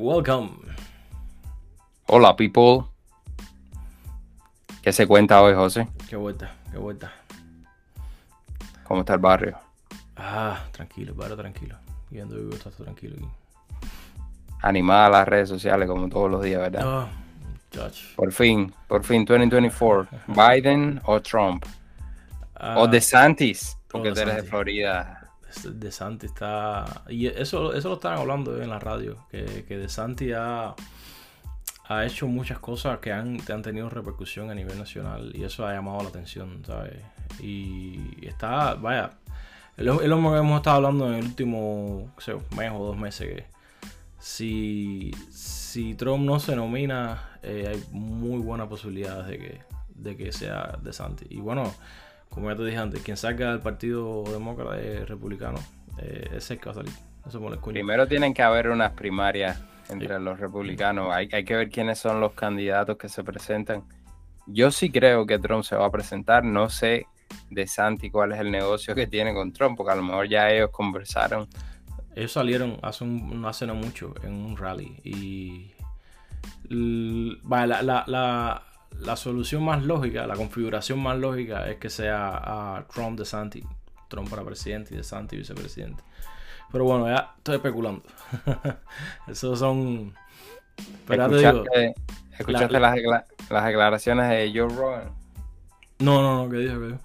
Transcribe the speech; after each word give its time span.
Welcome. 0.00 0.52
Hola, 2.06 2.34
people. 2.34 2.86
¿Qué 4.80 4.94
se 4.94 5.06
cuenta 5.06 5.42
hoy, 5.42 5.52
José? 5.52 5.88
Qué 6.08 6.16
vuelta, 6.16 6.56
qué 6.72 6.78
vuelta. 6.78 7.12
¿Cómo 8.84 9.00
está 9.00 9.12
el 9.12 9.20
barrio? 9.20 9.58
Ah, 10.16 10.64
tranquilo, 10.72 11.14
barrio 11.14 11.36
tranquilo. 11.36 11.76
Viendo 12.08 12.36
vivo, 12.36 12.54
está 12.54 12.70
todo 12.70 12.84
tranquilo 12.84 13.16
aquí. 13.18 13.28
Animada 14.62 15.04
a 15.04 15.10
las 15.10 15.28
redes 15.28 15.50
sociales 15.50 15.86
como 15.86 16.08
todos 16.08 16.30
los 16.30 16.42
días, 16.42 16.62
¿verdad? 16.62 16.82
Ah, 16.82 17.08
muchacho. 17.52 18.06
Por 18.16 18.32
fin, 18.32 18.72
por 18.88 19.04
fin, 19.04 19.26
2024. 19.26 20.08
¿Biden 20.28 20.98
o 21.04 21.20
Trump? 21.20 21.66
Ah, 22.54 22.76
o 22.78 22.88
DeSantis, 22.88 23.76
porque 23.86 24.12
tú 24.12 24.20
eres 24.20 24.36
de. 24.36 24.42
Florida. 24.44 25.19
De 25.64 25.90
Santi 25.92 26.26
está. 26.26 27.02
Y 27.08 27.26
eso, 27.26 27.74
eso 27.74 27.88
lo 27.88 27.94
estaban 27.94 28.18
hablando 28.18 28.60
en 28.60 28.70
la 28.70 28.78
radio. 28.78 29.16
Que, 29.30 29.64
que 29.66 29.78
De 29.78 29.88
Santi 29.88 30.32
ha, 30.32 30.74
ha 31.88 32.04
hecho 32.04 32.26
muchas 32.26 32.58
cosas 32.58 32.98
que 32.98 33.12
han, 33.12 33.38
han 33.52 33.62
tenido 33.62 33.88
repercusión 33.88 34.50
a 34.50 34.54
nivel 34.54 34.78
nacional. 34.78 35.32
Y 35.34 35.44
eso 35.44 35.66
ha 35.66 35.72
llamado 35.72 36.02
la 36.02 36.08
atención, 36.08 36.62
¿sabes? 36.64 37.02
Y 37.40 38.26
está. 38.26 38.74
Vaya. 38.74 39.10
Es 39.76 39.84
lo, 39.84 39.98
que 39.98 40.06
hemos 40.06 40.56
estado 40.58 40.76
hablando 40.76 41.08
en 41.08 41.14
el 41.14 41.24
último 41.24 42.12
mes 42.56 42.70
o 42.72 42.84
dos 42.84 42.96
meses. 42.96 43.28
Que 43.28 43.46
si, 44.18 45.10
si 45.30 45.94
Trump 45.94 46.24
no 46.24 46.38
se 46.38 46.54
nomina, 46.54 47.38
eh, 47.42 47.66
hay 47.68 47.84
muy 47.90 48.40
buenas 48.40 48.68
posibilidades 48.68 49.26
de 49.26 49.38
que, 49.38 49.60
de 49.88 50.16
que 50.16 50.32
sea 50.32 50.78
De 50.82 50.92
Santi. 50.92 51.26
Y 51.30 51.40
bueno 51.40 51.72
como 52.30 52.50
ya 52.50 52.56
te 52.56 52.64
dije 52.64 52.78
antes, 52.78 53.02
quien 53.02 53.16
salga 53.16 53.50
del 53.50 53.60
Partido 53.60 54.24
Demócrata 54.24 54.80
eh, 54.80 55.04
Republicano, 55.04 55.58
eh, 55.98 56.24
ese 56.28 56.36
es 56.36 56.50
el 56.52 56.58
que 56.58 56.64
va 56.66 56.70
a 56.72 56.74
salir. 56.76 56.92
Eso. 57.26 57.60
Primero 57.62 58.08
tienen 58.08 58.32
que 58.32 58.42
haber 58.42 58.70
unas 58.70 58.92
primarias 58.92 59.62
entre 59.90 60.18
los 60.18 60.40
republicanos. 60.40 61.12
Hay, 61.12 61.28
hay 61.32 61.44
que 61.44 61.54
ver 61.54 61.68
quiénes 61.68 61.98
son 61.98 62.20
los 62.20 62.32
candidatos 62.32 62.96
que 62.96 63.08
se 63.08 63.22
presentan. 63.22 63.84
Yo 64.46 64.70
sí 64.70 64.90
creo 64.90 65.26
que 65.26 65.38
Trump 65.38 65.64
se 65.64 65.76
va 65.76 65.86
a 65.86 65.90
presentar. 65.90 66.44
No 66.44 66.70
sé 66.70 67.06
de 67.50 67.66
Santi 67.66 68.10
cuál 68.10 68.32
es 68.32 68.40
el 68.40 68.50
negocio 68.50 68.94
que 68.94 69.06
tiene 69.06 69.34
con 69.34 69.52
Trump, 69.52 69.76
porque 69.76 69.92
a 69.92 69.96
lo 69.96 70.02
mejor 70.02 70.28
ya 70.28 70.50
ellos 70.50 70.70
conversaron. 70.70 71.46
Ellos 72.14 72.32
salieron 72.32 72.78
hace, 72.82 73.04
un, 73.04 73.44
hace 73.44 73.66
no 73.66 73.74
mucho 73.74 74.14
en 74.22 74.32
un 74.32 74.56
rally 74.56 74.96
y 75.04 75.72
la, 76.68 77.82
la, 77.82 78.04
la, 78.06 78.62
la 78.98 79.16
solución 79.16 79.64
más 79.64 79.82
lógica, 79.84 80.26
la 80.26 80.34
configuración 80.36 81.00
más 81.02 81.16
lógica 81.18 81.68
es 81.68 81.76
que 81.78 81.88
sea 81.90 82.76
a 82.76 82.84
Trump 82.92 83.18
de 83.18 83.24
Santi, 83.24 83.64
Trump 84.08 84.28
para 84.28 84.42
presidente 84.44 84.94
y 84.94 84.98
de 84.98 85.04
Santi 85.04 85.36
vicepresidente. 85.36 86.02
Pero 86.72 86.84
bueno, 86.84 87.08
ya 87.08 87.34
estoy 87.38 87.56
especulando. 87.56 88.02
Esos 89.28 89.58
son... 89.58 90.14
Pero 91.06 91.22
ya 91.24 91.28
te 91.28 91.36
digo, 91.36 91.64
¿Escuchaste, 91.64 91.94
escuchaste 92.38 92.80
la- 92.80 92.94
las, 92.96 93.24
las 93.50 93.64
declaraciones 93.66 94.28
de 94.30 94.52
Joe 94.58 94.74
Rogan? 94.74 95.10
no, 95.98 96.22
no, 96.22 96.44
no, 96.44 96.50
¿qué 96.50 96.56
dijo? 96.58 96.78
¿Qué 96.80 96.86
dijo? 96.86 96.98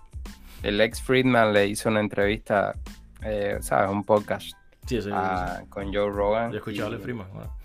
El 0.63 0.81
ex 0.81 1.01
Friedman 1.01 1.51
le 1.53 1.67
hizo 1.67 1.89
una 1.89 1.99
entrevista, 1.99 2.73
eh, 3.21 3.57
¿sabes? 3.61 3.89
Un 3.91 4.03
podcast 4.03 4.53
Sí, 4.85 5.01
sí, 5.01 5.09
a- 5.11 5.63
con 5.69 5.93
Joe 5.93 6.09
Rogan. 6.09 6.51
yo 6.51 6.55
he 6.55 6.59
escuchado 6.59 6.95
a 6.95 6.99
Freeman. 6.99 7.27
bueno. 7.33 7.55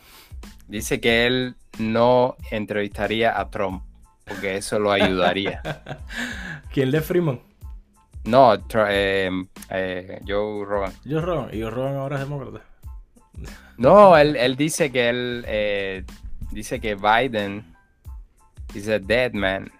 Dice 0.68 1.00
que 1.00 1.26
él 1.26 1.56
no 1.78 2.36
entrevistaría 2.50 3.38
a 3.38 3.50
Trump, 3.50 3.82
porque 4.30 4.56
eso 4.56 4.78
lo 4.78 4.92
ayudaría. 4.92 5.60
¿Quién 6.72 6.92
le 6.92 7.00
Freeman? 7.00 7.40
no, 8.24 8.54
eh, 8.88 9.30
eh, 9.70 10.20
Joe 10.26 10.64
Rogan. 10.64 10.92
Yo 11.04 11.20
Rogan. 11.20 11.48
Y 11.52 11.58
yo 11.58 11.70
Rogan 11.70 11.96
ahora 11.96 12.16
es 12.16 12.22
demócrata. 12.22 12.64
No, 13.78 14.14
él, 14.14 14.36
él 14.36 14.56
dice 14.56 14.92
que 14.92 15.08
él 15.08 15.42
eh, 15.48 16.04
dice 16.50 16.78
que 16.80 16.96
Biden 16.96 17.64
is 18.74 18.90
a 18.90 18.98
dead 18.98 19.32
man, 19.32 19.72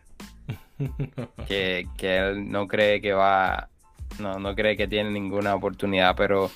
que, 1.46 1.86
que 1.98 2.16
él 2.16 2.50
no 2.50 2.66
cree 2.66 3.02
que 3.02 3.12
va, 3.12 3.68
no, 4.18 4.38
no 4.38 4.54
cree 4.54 4.74
que 4.78 4.88
tiene 4.88 5.10
ninguna 5.10 5.54
oportunidad, 5.54 6.16
pero, 6.16 6.50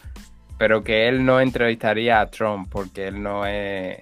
pero 0.57 0.83
que 0.83 1.07
él 1.07 1.23
no 1.27 1.39
entrevistaría 1.39 2.19
a 2.19 2.31
Trump 2.31 2.67
porque 2.71 3.09
él 3.09 3.23
no 3.23 3.45
es 3.45 3.99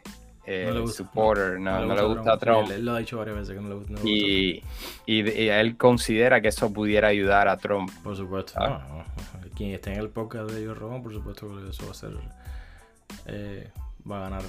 eh, 0.46 0.64
No 0.66 0.74
le 0.74 0.80
gusta, 0.80 0.96
supporter, 0.96 1.60
no, 1.60 1.86
no 1.86 1.94
le 1.94 2.02
gusta 2.02 2.32
a 2.34 2.38
Trump. 2.38 2.66
Sí, 2.66 2.72
él, 2.72 2.78
él 2.80 2.84
lo 2.84 2.92
ha 2.94 2.98
dicho 2.98 3.18
varias 3.18 3.36
veces 3.36 3.54
que 3.54 3.60
no 3.60 3.68
le 3.68 3.74
gusta. 3.76 3.94
Y, 4.04 4.62
y, 5.06 5.30
y 5.30 5.48
él 5.48 5.76
considera 5.76 6.40
que 6.40 6.48
eso 6.48 6.72
pudiera 6.72 7.08
ayudar 7.08 7.48
a 7.48 7.56
Trump. 7.56 7.90
Por 8.02 8.16
supuesto. 8.16 8.54
Ah. 8.56 9.04
Quien 9.56 9.70
esté 9.72 9.92
en 9.92 10.00
el 10.00 10.08
podcast 10.08 10.50
de 10.50 10.64
Joe 10.66 10.74
Rogan, 10.74 11.02
por 11.02 11.12
supuesto 11.12 11.48
que 11.48 11.70
eso 11.70 11.84
va 11.84 11.90
a 11.90 11.94
ser. 11.94 12.10
eh, 13.26 13.70
va 14.10 14.18
a 14.18 14.20
ganar 14.30 14.42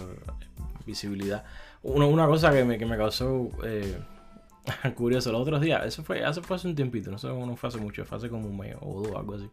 visibilidad. 0.86 1.44
Una, 1.84 2.06
una 2.06 2.26
cosa 2.28 2.52
que 2.52 2.64
me, 2.64 2.78
que 2.78 2.86
me 2.86 2.98
causó 2.98 3.50
eh, 3.64 3.98
curioso 4.96 5.32
los 5.32 5.42
otros 5.42 5.62
días, 5.62 5.86
eso 5.86 6.04
fue, 6.04 6.24
hace, 6.24 6.42
fue 6.42 6.56
hace 6.56 6.68
un 6.68 6.76
tiempito, 6.76 7.12
no 7.12 7.18
sé, 7.18 7.28
no 7.28 7.56
fue 7.56 7.70
hace 7.70 7.78
mucho, 7.78 8.06
fue 8.06 8.18
hace 8.18 8.30
como 8.30 8.48
un 8.48 8.58
mes 8.58 8.76
o 8.82 9.02
dos, 9.04 9.16
algo 9.16 9.36
así. 9.36 9.50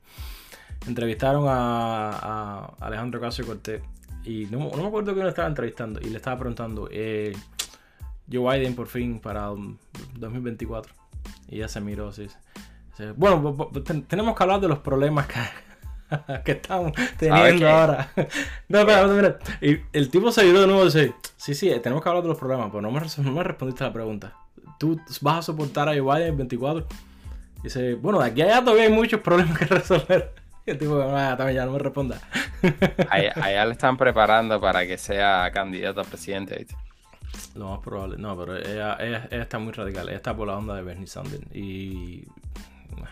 Entrevistaron 0.86 1.44
a, 1.48 2.10
a 2.10 2.66
Alejandro 2.80 3.20
Casio 3.20 3.44
Cortés 3.44 3.82
y 4.25 4.47
no, 4.50 4.58
no 4.58 4.76
me 4.76 4.86
acuerdo 4.86 5.12
quién 5.12 5.25
lo 5.25 5.31
estaba 5.31 5.48
entrevistando 5.48 6.00
y 6.00 6.10
le 6.10 6.16
estaba 6.16 6.38
preguntando, 6.38 6.88
eh, 6.91 7.32
Joe 8.32 8.58
Biden 8.58 8.75
por 8.75 8.86
fin 8.86 9.19
para 9.19 9.50
um, 9.50 9.76
2024. 10.14 10.92
Y 11.48 11.56
ella 11.56 11.69
se 11.69 11.81
miró 11.81 12.08
así. 12.08 12.28
Bueno, 13.16 13.56
tenemos 14.06 14.36
que 14.36 14.42
hablar 14.42 14.60
de 14.60 14.69
los 14.69 14.78
problemas 14.81 15.26
que, 15.26 15.41
que 16.44 16.53
estamos 16.53 16.92
teniendo 17.16 17.69
ahora. 17.69 18.12
no, 18.69 18.78
espera, 18.81 19.03
espera, 19.03 19.28
espera. 19.28 19.58
Y 19.62 19.81
el 19.92 20.10
tipo 20.10 20.31
se 20.31 20.44
miró 20.44 20.60
de 20.60 20.66
nuevo 20.66 20.82
y 20.82 20.87
dice, 20.87 21.14
sí, 21.37 21.54
sí, 21.54 21.70
tenemos 21.82 22.02
que 22.02 22.08
hablar 22.08 22.22
de 22.22 22.28
los 22.28 22.38
problemas, 22.38 22.69
pero 22.70 22.82
no 22.82 22.91
me, 22.91 23.00
no 23.00 23.32
me 23.32 23.42
respondiste 23.42 23.84
a 23.84 23.88
la 23.88 23.92
pregunta. 23.92 24.34
¿Tú 24.78 25.00
vas 25.22 25.38
a 25.38 25.42
soportar 25.42 25.88
a 25.88 25.92
Joe 25.92 26.02
Biden 26.02 26.28
en 26.28 26.37
24? 26.37 26.87
Dice, 27.62 27.94
bueno, 27.94 28.20
de 28.20 28.26
aquí 28.26 28.42
a 28.42 28.47
allá 28.47 28.60
todavía 28.60 28.84
hay 28.84 28.92
muchos 28.92 29.20
problemas 29.20 29.58
que 29.58 29.64
resolver. 29.64 30.34
El 30.66 30.78
tipo, 30.78 31.00
ah, 31.03 31.34
también 31.37 31.56
ya 31.56 31.65
no 31.66 31.72
me 31.72 31.78
responda. 31.78 32.21
Allá, 33.09 33.32
allá 33.37 33.65
le 33.65 33.72
están 33.72 33.97
preparando 33.97 34.60
para 34.60 34.87
que 34.87 34.98
sea 34.98 35.50
candidato 35.53 36.00
a 36.00 36.04
presidente. 36.04 36.56
¿viste? 36.59 36.75
Lo 37.54 37.71
más 37.71 37.81
probable. 37.81 38.16
No, 38.19 38.37
pero 38.38 38.56
ella, 38.56 38.97
ella, 39.00 39.26
ella 39.31 39.43
está 39.43 39.59
muy 39.59 39.72
radical. 39.72 40.09
Ella 40.09 40.16
está 40.16 40.37
por 40.37 40.47
la 40.47 40.56
onda 40.56 40.75
de 40.75 40.82
Bernie 40.82 41.06
Sanders. 41.06 41.43
Y. 41.54 42.25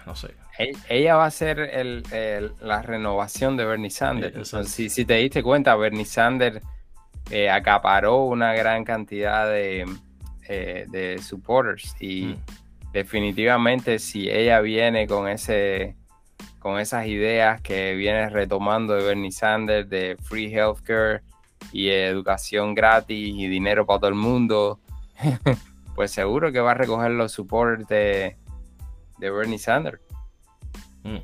No 0.07 0.15
sé. 0.15 0.35
Ella 0.89 1.17
va 1.17 1.27
a 1.27 1.31
ser 1.31 1.61
el- 1.61 2.03
el- 2.13 2.53
la 2.61 2.83
renovación 2.83 3.57
de 3.57 3.65
Bernie 3.65 3.91
Sanders. 3.91 4.35
Eh, 4.35 4.39
exacto. 4.41 4.57
Entonces, 4.59 4.75
si, 4.75 4.91
si 4.91 5.05
te 5.05 5.15
diste 5.15 5.43
cuenta, 5.43 5.75
Bernie 5.77 6.05
Sanders 6.05 6.61
eh, 7.31 7.49
acaparó 7.51 8.25
una 8.25 8.55
gran 8.55 8.85
cantidad 8.85 9.47
de, 9.49 9.87
eh, 10.49 10.87
de 10.89 11.19
supporters 11.19 11.95
y 12.01 12.25
Mm. 12.27 12.37
definitivamente 12.93 13.99
si 13.99 14.29
ella 14.31 14.61
viene 14.61 15.07
con 15.07 15.29
ese 15.29 15.95
con 16.59 16.79
esas 16.81 17.07
ideas 17.07 17.61
que 17.61 17.95
viene 17.95 18.29
retomando 18.29 18.95
de 18.95 19.05
Bernie 19.05 19.31
Sanders 19.33 19.89
de 19.89 20.17
free 20.23 20.53
healthcare 20.53 21.23
y 21.73 21.89
educación 21.89 22.75
gratis 22.75 23.35
y 23.37 23.47
dinero 23.49 23.87
para 23.87 24.01
todo 24.01 24.09
el 24.09 24.15
mundo, 24.17 24.81
pues 25.95 26.11
seguro 26.11 26.53
que 26.53 26.61
va 26.61 26.73
a 26.73 26.75
recoger 26.75 27.11
los 27.13 27.33
supporters 27.33 27.87
de, 27.89 28.37
de 29.19 29.31
Bernie 29.31 29.59
Sanders. 29.59 30.01
Mm. 31.03 31.19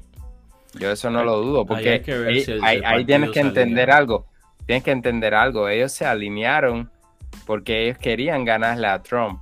Yo 0.79 0.91
eso 0.91 1.09
no 1.11 1.23
lo 1.25 1.41
dudo, 1.41 1.65
porque 1.67 2.03
que 2.03 2.13
ahí, 2.15 2.41
si 2.43 2.51
el- 2.53 2.59
si 2.61 2.65
ahí- 2.67 2.77
el 2.79 2.85
ahí 2.85 3.05
tienes 3.05 3.31
que 3.31 3.41
entender 3.41 3.91
algo. 3.91 4.27
Tienes 4.67 4.83
que 4.83 4.91
entender 4.91 5.35
algo. 5.35 5.69
Ellos 5.69 5.93
se 5.93 6.05
alinearon 6.07 6.91
porque 7.47 7.85
ellos 7.85 7.99
querían 7.99 8.45
ganarle 8.45 8.87
a 8.89 9.03
Trump. 9.03 9.41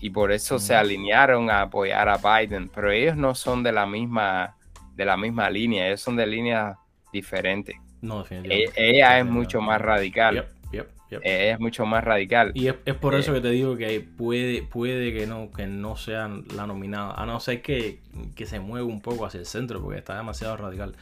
Y 0.00 0.10
por 0.10 0.32
eso 0.32 0.58
se 0.58 0.74
Mm. 0.74 0.78
alinearon 0.78 1.50
a 1.50 1.62
apoyar 1.62 2.08
a 2.08 2.16
Biden. 2.18 2.68
Pero 2.68 2.90
ellos 2.90 3.16
no 3.16 3.34
son 3.34 3.62
de 3.62 3.70
la 3.72 3.86
misma, 3.86 4.56
de 4.94 5.04
la 5.04 5.16
misma 5.16 5.48
línea. 5.50 5.86
Ellos 5.88 6.00
son 6.00 6.16
de 6.16 6.26
líneas 6.26 6.76
diferentes. 7.12 7.76
No, 8.02 8.20
E- 8.20 8.22
definitivamente. 8.24 8.72
ella 8.90 9.18
es 9.18 9.26
mucho 9.26 9.60
más 9.60 9.80
radical. 9.80 10.34
Yep, 10.34 10.48
yep, 10.72 10.88
yep. 11.10 11.20
Ella 11.24 11.52
es 11.54 11.60
mucho 11.60 11.86
más 11.86 12.04
radical. 12.04 12.52
Y 12.54 12.68
es, 12.68 12.74
es 12.84 12.94
por 12.94 13.14
Eh. 13.14 13.18
eso 13.20 13.32
que 13.32 13.40
te 13.40 13.50
digo 13.50 13.76
que 13.76 14.00
puede, 14.00 14.62
puede 14.62 15.12
que 15.12 15.26
no, 15.26 15.50
que 15.50 15.66
no 15.66 15.96
sea 15.96 16.28
la 16.54 16.66
nominada. 16.66 17.14
A 17.14 17.24
no 17.26 17.40
ser 17.40 17.62
que, 17.62 18.00
que 18.34 18.46
se 18.46 18.60
mueva 18.60 18.86
un 18.86 19.00
poco 19.00 19.24
hacia 19.26 19.40
el 19.40 19.46
centro, 19.46 19.80
porque 19.82 19.98
está 19.98 20.16
demasiado 20.16 20.56
radical. 20.56 20.94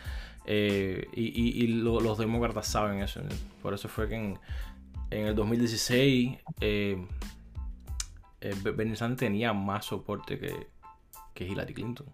Eh, 0.46 1.06
y 1.14 1.22
y- 1.40 1.64
y 1.64 1.66
lo- 1.68 2.00
los 2.00 2.18
demócratas 2.18 2.66
saben 2.66 3.00
eso. 3.00 3.20
Por 3.62 3.74
eso 3.74 3.88
fue 3.88 4.08
que 4.08 4.16
en, 4.16 4.38
en 5.10 5.26
el 5.28 5.34
2016 5.34 6.38
eh, 6.60 7.04
eh, 8.40 8.54
Be- 8.62 8.72
Bernie 8.72 8.96
Sanders 8.96 9.20
tenía 9.20 9.52
más 9.52 9.84
soporte 9.86 10.38
que, 10.38 10.66
que 11.34 11.46
Hillary 11.46 11.74
Clinton. 11.74 12.06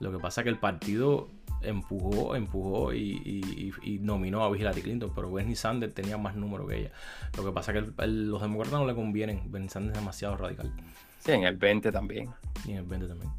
Lo 0.00 0.10
que 0.12 0.18
pasa 0.18 0.40
es 0.40 0.44
que 0.44 0.50
el 0.50 0.58
partido 0.58 1.28
empujó, 1.62 2.34
empujó 2.34 2.92
y, 2.94 3.20
y- 3.24 3.72
y- 3.84 3.94
y 3.94 3.98
nominó 3.98 4.44
a 4.44 4.56
Hillary 4.56 4.80
Clinton, 4.82 5.12
pero 5.14 5.30
Bernie 5.30 5.54
Sanders 5.56 5.94
tenía 5.94 6.16
más 6.16 6.34
número 6.34 6.66
que 6.66 6.78
ella. 6.78 6.90
Lo 7.36 7.44
que 7.44 7.52
pasa 7.52 7.72
es 7.72 7.78
que 7.78 7.84
el- 7.90 7.94
el- 7.98 8.30
los 8.30 8.40
demócratas 8.40 8.80
no 8.80 8.86
le 8.86 8.94
convienen. 8.94 9.42
Bernie 9.52 9.68
Sanders 9.68 9.96
es 9.96 10.02
demasiado 10.02 10.36
radical. 10.36 10.72
Sí, 11.18 11.32
en 11.32 11.44
el 11.44 11.56
20 11.56 11.92
también. 11.92 12.30
Y 12.66 12.72
en 12.72 12.78
el 12.78 12.84
20 12.84 13.06
también. 13.06 13.30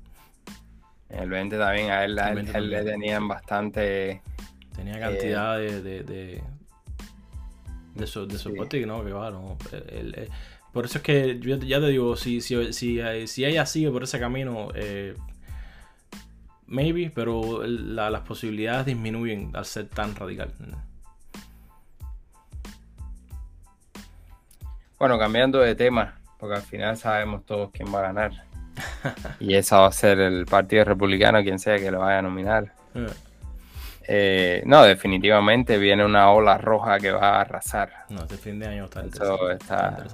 En 1.09 1.19
el 1.23 1.29
20 1.29 1.57
también 1.57 1.89
a 1.89 2.05
él, 2.05 2.17
a 2.19 2.29
él- 2.29 2.35
20 2.35 2.51
a 2.55 2.57
él 2.59 2.69
le 2.69 2.83
tenían 2.83 3.27
bastante 3.27 4.21
Tenía 4.75 4.99
cantidad 4.99 5.57
de, 5.57 5.81
de, 5.81 6.03
de- 6.03 6.03
de 6.03 6.43
de 7.95 8.07
su, 8.07 8.25
de 8.25 8.37
su 8.37 8.49
no, 8.85 9.03
que 9.03 9.11
va, 9.11 9.31
no. 9.31 9.57
por 10.71 10.85
eso 10.85 10.99
es 10.99 11.03
que 11.03 11.37
yo 11.41 11.57
ya 11.57 11.81
te 11.81 11.87
digo, 11.87 12.15
si, 12.15 12.39
si, 12.39 12.71
si, 12.71 13.01
si 13.27 13.43
ella 13.45 13.65
sigue 13.65 13.91
por 13.91 14.03
ese 14.03 14.17
camino, 14.17 14.69
eh, 14.75 15.15
maybe, 16.71 17.11
pero 17.13 17.63
las 17.63 18.21
posibilidades 18.21 18.87
disminuyen 18.87 19.51
al 19.53 19.65
ser 19.65 19.87
tan 19.87 20.15
radical. 20.15 20.51
Bueno, 24.97 25.19
cambiando 25.19 25.59
de 25.59 25.75
tema, 25.75 26.19
porque 26.39 26.55
al 26.55 26.61
final 26.61 26.97
sabemos 26.97 27.45
todos 27.45 27.71
quién 27.71 27.93
va 27.93 27.99
a 27.99 28.03
ganar. 28.03 28.31
y 29.39 29.55
ese 29.55 29.75
va 29.75 29.87
a 29.87 29.91
ser 29.91 30.19
el 30.19 30.45
Partido 30.45 30.85
Republicano, 30.85 31.43
quien 31.43 31.59
sea 31.59 31.77
que 31.77 31.91
lo 31.91 31.99
vaya 31.99 32.19
a 32.19 32.21
nominar. 32.21 32.73
Eh. 32.95 33.07
Eh, 34.07 34.63
no, 34.65 34.83
definitivamente 34.83 35.77
viene 35.77 36.05
una 36.05 36.31
ola 36.31 36.57
roja 36.57 36.99
que 36.99 37.11
va 37.11 37.37
a 37.37 37.41
arrasar. 37.41 37.91
No, 38.09 38.21
este 38.21 38.37
fin 38.37 38.59
de 38.59 38.67
año 38.67 38.85
está, 38.85 39.01
eso, 39.01 39.51
está, 39.51 40.05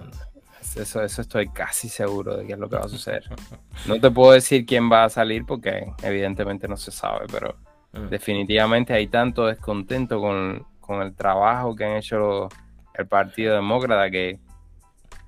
Eso, 0.75 1.01
eso 1.03 1.21
estoy 1.21 1.49
casi 1.49 1.89
seguro 1.89 2.37
de 2.37 2.45
que 2.45 2.53
es 2.53 2.59
lo 2.59 2.69
que 2.69 2.75
va 2.75 2.85
a 2.85 2.89
suceder. 2.89 3.23
No 3.87 3.99
te 3.99 4.11
puedo 4.11 4.31
decir 4.31 4.65
quién 4.65 4.91
va 4.91 5.05
a 5.05 5.09
salir 5.09 5.45
porque 5.45 5.85
evidentemente 6.01 6.67
no 6.67 6.77
se 6.77 6.91
sabe, 6.91 7.25
pero 7.31 7.55
mm. 7.93 8.09
definitivamente 8.09 8.93
hay 8.93 9.07
tanto 9.07 9.45
descontento 9.45 10.19
con, 10.19 10.65
el 11.01 11.15
trabajo 11.15 11.75
que 11.75 11.85
han 11.85 11.97
hecho 11.97 12.49
el 12.93 13.07
Partido 13.07 13.55
Demócrata 13.55 14.09
que, 14.09 14.39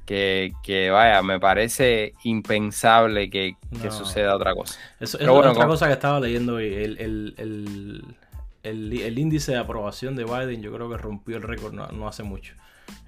que, 0.06 0.90
vaya, 0.90 1.22
me 1.22 1.40
parece 1.40 2.14
impensable 2.24 3.30
que, 3.30 3.56
suceda 3.92 4.36
otra 4.36 4.56
cosa. 4.56 4.80
Eso, 5.00 5.20
es 5.20 5.28
otra 5.28 5.68
cosa 5.68 5.88
que 5.88 5.94
estaba 5.94 6.20
leyendo 6.20 6.56
hoy. 6.56 6.74
el, 6.74 8.16
el, 8.64 9.20
índice 9.20 9.54
de 9.54 9.58
aprobación 9.58 10.16
de 10.16 10.24
Biden 10.24 10.62
yo 10.62 10.72
creo 10.74 10.90
que 10.90 10.98
rompió 10.98 11.38
el 11.38 11.44
récord 11.44 11.74
no, 11.74 12.08
hace 12.08 12.24
mucho. 12.24 12.54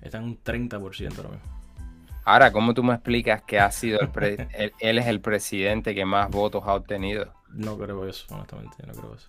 Está 0.02 0.20
en 0.20 0.26
un 0.26 0.44
30% 0.44 1.18
ahora 1.18 1.30
mismo. 1.30 1.61
Ahora, 2.24 2.52
¿cómo 2.52 2.74
tú 2.74 2.84
me 2.84 2.94
explicas 2.94 3.42
que 3.42 3.60
ha 3.60 3.72
sido 3.72 4.00
el 4.00 4.10
él, 4.80 5.00
es 5.00 5.08
el 5.08 5.22
presidente 5.22 5.96
que 5.96 6.06
más 6.06 6.30
votos 6.30 6.64
ha 6.66 6.74
obtenido? 6.74 7.28
No 7.50 7.78
creo 7.78 8.08
eso, 8.08 8.26
honestamente, 8.34 8.76
no 8.86 8.94
creo 8.94 9.16
eso. 9.16 9.28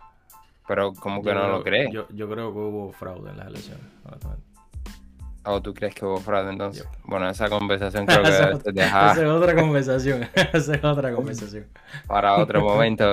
Pero, 0.69 0.93
¿cómo 0.95 1.23
que 1.23 1.35
no 1.35 1.49
lo 1.49 1.63
crees? 1.63 1.93
Yo, 1.93 2.07
yo 2.11 2.31
creo 2.31 2.53
que 2.53 2.59
hubo 2.59 2.93
fraude 2.93 3.31
en 3.31 3.37
las 3.37 3.49
elecciones, 3.49 3.85
honestamente. 4.05 4.53
¿O 5.45 5.61
tú 5.61 5.75
crees 5.75 5.95
que 5.95 6.05
hubo 6.05 6.19
fraude 6.19 6.51
entonces? 6.51 6.87
Bueno, 7.05 7.29
esa 7.29 7.49
conversación 7.49 8.07
creo 8.07 8.23
que 8.23 8.29
esa, 8.29 8.51
es 8.51 9.29
otra 9.29 9.55
conversación. 9.57 10.29
esa 10.53 10.75
es 10.75 10.85
otra 10.85 11.13
conversación. 11.13 11.67
Para 12.07 12.37
otro 12.37 12.61
momento. 12.61 13.05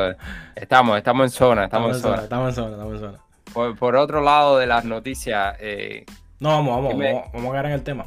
Estamos, 0.56 0.98
estamos 0.98 1.26
en 1.26 1.30
zona, 1.32 1.66
estamos, 1.66 1.96
en 1.96 2.02
zona. 2.02 2.22
Estamos 2.24 2.50
en 2.50 2.56
zona, 2.56 2.72
estamos 2.72 2.94
en 2.94 3.00
zona. 3.00 3.76
Por, 3.76 3.96
otro 3.96 4.22
lado 4.22 4.60
de 4.60 4.68
las 4.68 4.86
noticias. 4.86 5.56
Eh, 5.60 6.06
no, 6.40 6.50
vamos, 6.50 6.84
vamos, 6.84 7.32
vamos, 7.34 7.50
a 7.50 7.52
quedar 7.52 7.66
en 7.66 7.72
el 7.72 7.84
tema. 7.84 8.06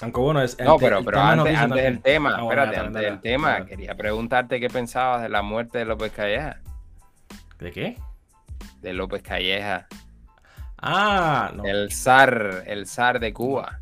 Aunque 0.00 0.20
bueno, 0.20 0.42
es. 0.42 0.56
no, 0.60 0.78
pero, 0.78 1.04
pero 1.04 1.20
antes, 1.20 1.58
antes 1.58 1.82
del 1.82 2.00
tema, 2.00 2.36
ah, 2.36 2.42
espérate, 2.42 2.76
antes 2.76 3.02
del 3.02 3.20
tema, 3.20 3.66
quería 3.66 3.96
preguntarte 3.96 4.60
qué 4.60 4.68
pensabas 4.68 5.22
de 5.22 5.28
la 5.28 5.42
muerte 5.42 5.78
de 5.78 5.84
López 5.84 6.12
Calleja. 6.12 6.60
¿De 7.58 7.72
qué? 7.72 7.96
De 8.80 8.92
López 8.92 9.22
Calleja. 9.22 9.88
Ah, 10.80 11.50
no. 11.54 11.64
El 11.64 11.90
zar, 11.90 12.62
el 12.66 12.86
zar 12.86 13.18
de 13.18 13.32
Cuba. 13.32 13.80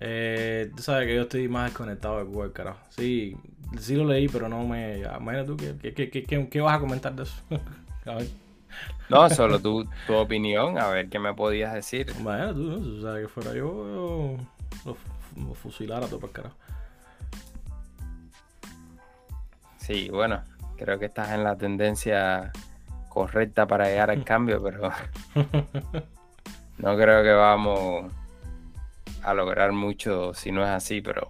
Eh, 0.00 0.72
tú 0.76 0.82
sabes 0.82 1.06
que 1.06 1.14
yo 1.14 1.22
estoy 1.22 1.46
más 1.46 1.70
desconectado 1.70 2.18
de 2.18 2.24
Cuba, 2.24 2.52
carajo. 2.52 2.80
Sí, 2.90 3.36
sí 3.78 3.94
lo 3.94 4.04
leí, 4.04 4.26
pero 4.26 4.48
no 4.48 4.66
me. 4.66 4.98
Imagínate 4.98 5.44
tú, 5.44 5.56
¿qué, 5.56 5.94
qué, 5.94 6.10
qué, 6.10 6.48
qué 6.48 6.60
vas 6.60 6.76
a 6.76 6.80
comentar 6.80 7.14
de 7.14 7.22
eso? 7.22 7.34
a 8.06 8.16
ver. 8.16 8.26
No, 9.08 9.30
solo 9.30 9.60
tu, 9.60 9.86
tu 10.06 10.14
opinión, 10.14 10.78
a 10.78 10.88
ver 10.88 11.08
qué 11.08 11.20
me 11.20 11.34
podías 11.34 11.74
decir. 11.74 12.12
Bueno, 12.20 12.52
tú, 12.52 12.80
tú 12.80 13.02
sabes 13.02 13.22
que 13.22 13.28
fuera 13.28 13.54
yo, 13.54 14.36
lo, 14.84 15.54
fusilara 15.54 16.06
todo 16.06 16.20
para 16.20 16.32
carajo. 16.32 16.56
Sí, 19.78 20.08
bueno, 20.10 20.42
creo 20.76 20.98
que 20.98 21.06
estás 21.06 21.30
en 21.30 21.44
la 21.44 21.56
tendencia 21.56 22.52
correcta 23.08 23.66
para 23.66 23.86
llegar 23.86 24.10
al 24.10 24.24
cambio, 24.24 24.62
pero 24.62 24.90
no 26.78 26.96
creo 26.96 27.22
que 27.22 27.32
vamos 27.32 28.12
a 29.22 29.34
lograr 29.34 29.72
mucho 29.72 30.34
si 30.34 30.52
no 30.52 30.62
es 30.62 30.70
así, 30.70 31.00
pero 31.00 31.28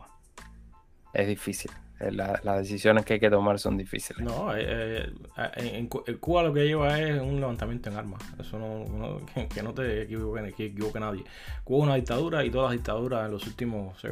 es 1.12 1.26
difícil. 1.26 1.70
Eh, 2.02 2.10
las 2.10 2.58
decisiones 2.58 3.04
que 3.04 3.14
hay 3.14 3.20
que 3.20 3.30
tomar 3.30 3.58
son 3.58 3.76
difíciles. 3.76 4.24
No, 4.24 4.54
eh, 4.56 5.08
eh, 5.36 5.76
en, 5.76 5.86
Cuba 5.86 6.42
lo 6.42 6.52
que 6.52 6.66
lleva 6.66 6.98
es 6.98 7.20
un 7.20 7.38
levantamiento 7.38 7.90
en 7.90 7.96
armas. 7.96 8.22
Eso 8.40 8.58
no, 8.58 9.20
que, 9.54 9.62
no 9.62 9.72
te 9.72 10.02
equivoque, 10.02 10.52
que 10.52 10.66
equivoque 10.66 10.98
nadie. 10.98 11.24
Cuba 11.62 11.78
es 11.78 11.84
una 11.84 11.94
dictadura 11.94 12.44
y 12.44 12.50
todas 12.50 12.70
las 12.70 12.78
dictaduras 12.78 13.26
en 13.26 13.32
los 13.32 13.46
últimos 13.46 14.04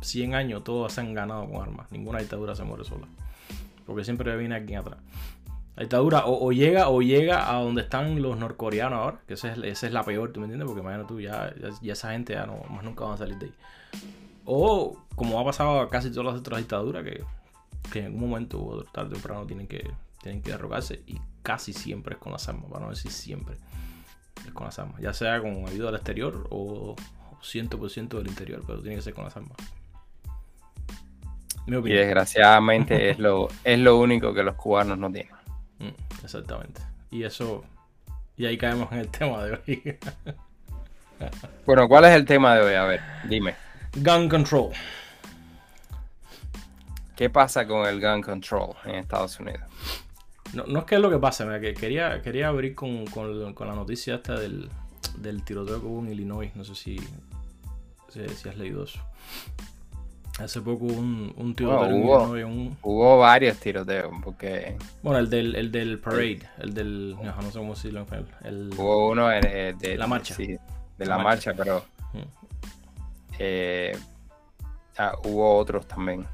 100 0.00 0.34
años 0.34 0.64
todas 0.64 0.92
se 0.94 1.02
han 1.02 1.12
ganado 1.12 1.46
con 1.50 1.62
armas. 1.62 1.92
Ninguna 1.92 2.20
dictadura 2.20 2.54
se 2.54 2.64
muere 2.64 2.84
sola. 2.84 3.06
Porque 3.86 4.04
siempre 4.04 4.34
viene 4.36 4.54
alguien 4.54 4.80
atrás. 4.80 4.98
La 5.76 5.82
dictadura 5.82 6.22
o, 6.24 6.50
llega 6.52 6.88
o 6.88 7.02
llega 7.02 7.52
a 7.54 7.60
donde 7.62 7.82
están 7.82 8.20
los 8.22 8.36
norcoreanos 8.38 8.98
ahora, 8.98 9.20
que 9.28 9.34
esa 9.34 9.52
es, 9.52 9.82
es 9.82 9.92
la 9.92 10.04
peor, 10.04 10.32
¿tú 10.32 10.40
me 10.40 10.46
entiendes? 10.46 10.66
Porque 10.66 10.80
imagínate 10.80 11.06
tú, 11.06 11.20
ya, 11.20 11.54
ya, 11.82 11.92
esa 11.92 12.12
gente 12.12 12.32
ya 12.32 12.46
no, 12.46 12.62
más 12.70 12.82
nunca 12.82 13.04
van 13.04 13.14
a 13.14 13.16
salir 13.18 13.36
de 13.36 13.46
ahí. 13.46 13.52
O 14.50 14.96
como 15.14 15.38
ha 15.38 15.44
pasado 15.44 15.78
a 15.78 15.90
casi 15.90 16.10
todas 16.10 16.32
las 16.32 16.40
otras 16.40 16.58
dictaduras, 16.58 17.04
que, 17.04 17.98
en 17.98 18.06
algún 18.06 18.30
momento 18.30 18.58
o 18.58 18.82
tarde 18.84 19.10
o 19.10 19.12
temprano 19.12 19.46
tienen 19.46 19.66
que, 19.66 19.90
tienen 20.22 20.40
que 20.40 20.52
derrocarse 20.52 21.02
y 21.06 21.20
casi 21.42 21.74
siempre 21.74 22.14
es 22.14 22.18
con 22.18 22.32
las 22.32 22.48
armas, 22.48 22.70
para 22.70 22.86
no 22.86 22.90
decir 22.90 23.10
siempre 23.10 23.56
es 24.46 24.52
con 24.52 24.64
las 24.64 24.78
armas, 24.78 25.02
ya 25.02 25.12
sea 25.12 25.40
con 25.42 25.66
ayuda 25.66 25.86
del 25.86 25.96
exterior 25.96 26.46
o 26.48 26.96
100% 27.42 28.08
del 28.08 28.26
interior, 28.26 28.62
pero 28.66 28.80
tiene 28.80 28.96
que 28.96 29.02
ser 29.02 29.12
con 29.12 29.24
las 29.24 29.36
armas. 29.36 29.56
y 31.66 31.92
desgraciadamente 31.92 33.10
es 33.10 33.18
lo, 33.18 33.48
es 33.64 33.78
lo 33.78 33.98
único 33.98 34.32
que 34.32 34.42
los 34.42 34.54
cubanos 34.54 34.96
no 34.96 35.12
tienen. 35.12 35.34
Mm, 35.78 36.24
exactamente. 36.24 36.80
Y 37.10 37.24
eso. 37.24 37.64
Y 38.38 38.46
ahí 38.46 38.56
caemos 38.56 38.90
en 38.92 39.00
el 39.00 39.08
tema 39.08 39.44
de 39.44 39.52
hoy. 39.52 39.98
bueno, 41.66 41.86
¿cuál 41.86 42.06
es 42.06 42.14
el 42.14 42.24
tema 42.24 42.54
de 42.54 42.62
hoy? 42.62 42.74
A 42.74 42.84
ver, 42.84 43.00
dime. 43.28 43.67
Gun 43.96 44.28
control. 44.28 44.72
¿Qué 47.16 47.30
pasa 47.30 47.66
con 47.66 47.86
el 47.86 48.00
gun 48.00 48.22
control 48.22 48.74
en 48.84 48.94
Estados 48.96 49.40
Unidos? 49.40 49.62
No, 50.54 50.64
no 50.66 50.78
es 50.80 50.84
que 50.84 50.94
es 50.94 51.00
lo 51.00 51.10
que 51.10 51.18
pasa, 51.18 51.60
que 51.60 51.74
quería, 51.74 52.22
quería 52.22 52.48
abrir 52.48 52.74
con, 52.74 53.04
la 53.04 53.74
noticia 53.74 54.16
esta 54.16 54.38
del, 54.38 54.70
del 55.18 55.42
tiroteo 55.42 55.80
que 55.80 55.86
hubo 55.86 56.00
en 56.00 56.12
Illinois. 56.12 56.54
No 56.54 56.64
sé 56.64 56.74
si, 56.74 56.96
si 58.08 58.48
has 58.48 58.56
leído 58.56 58.84
eso. 58.84 59.00
Hace 60.38 60.60
poco 60.60 60.84
un, 60.84 61.34
un 61.36 61.54
tiroteo 61.56 61.96
hubo, 61.96 62.22
un... 62.46 62.76
hubo 62.82 63.18
varios 63.18 63.56
tiroteos, 63.56 64.12
porque... 64.22 64.76
Bueno, 65.02 65.18
el 65.18 65.28
del, 65.28 65.56
el 65.56 65.72
del 65.72 65.98
parade, 65.98 66.48
el 66.58 66.72
del... 66.72 67.16
No, 67.16 67.34
no 67.34 67.50
sé 67.50 67.58
cómo 67.58 67.74
decirlo 67.74 67.98
en 67.98 68.04
español. 68.04 68.28
El... 68.44 68.70
Hubo 68.78 69.10
uno 69.10 69.26
de, 69.26 69.74
de, 69.76 69.98
la 69.98 70.06
marcha. 70.06 70.34
Sí, 70.34 70.56
de 70.96 71.06
la, 71.06 71.18
marcha. 71.18 71.52
pero... 71.54 71.84
Eh, 73.38 73.96
ah, 74.98 75.14
hubo 75.24 75.56
otros 75.56 75.86
también. 75.86 76.26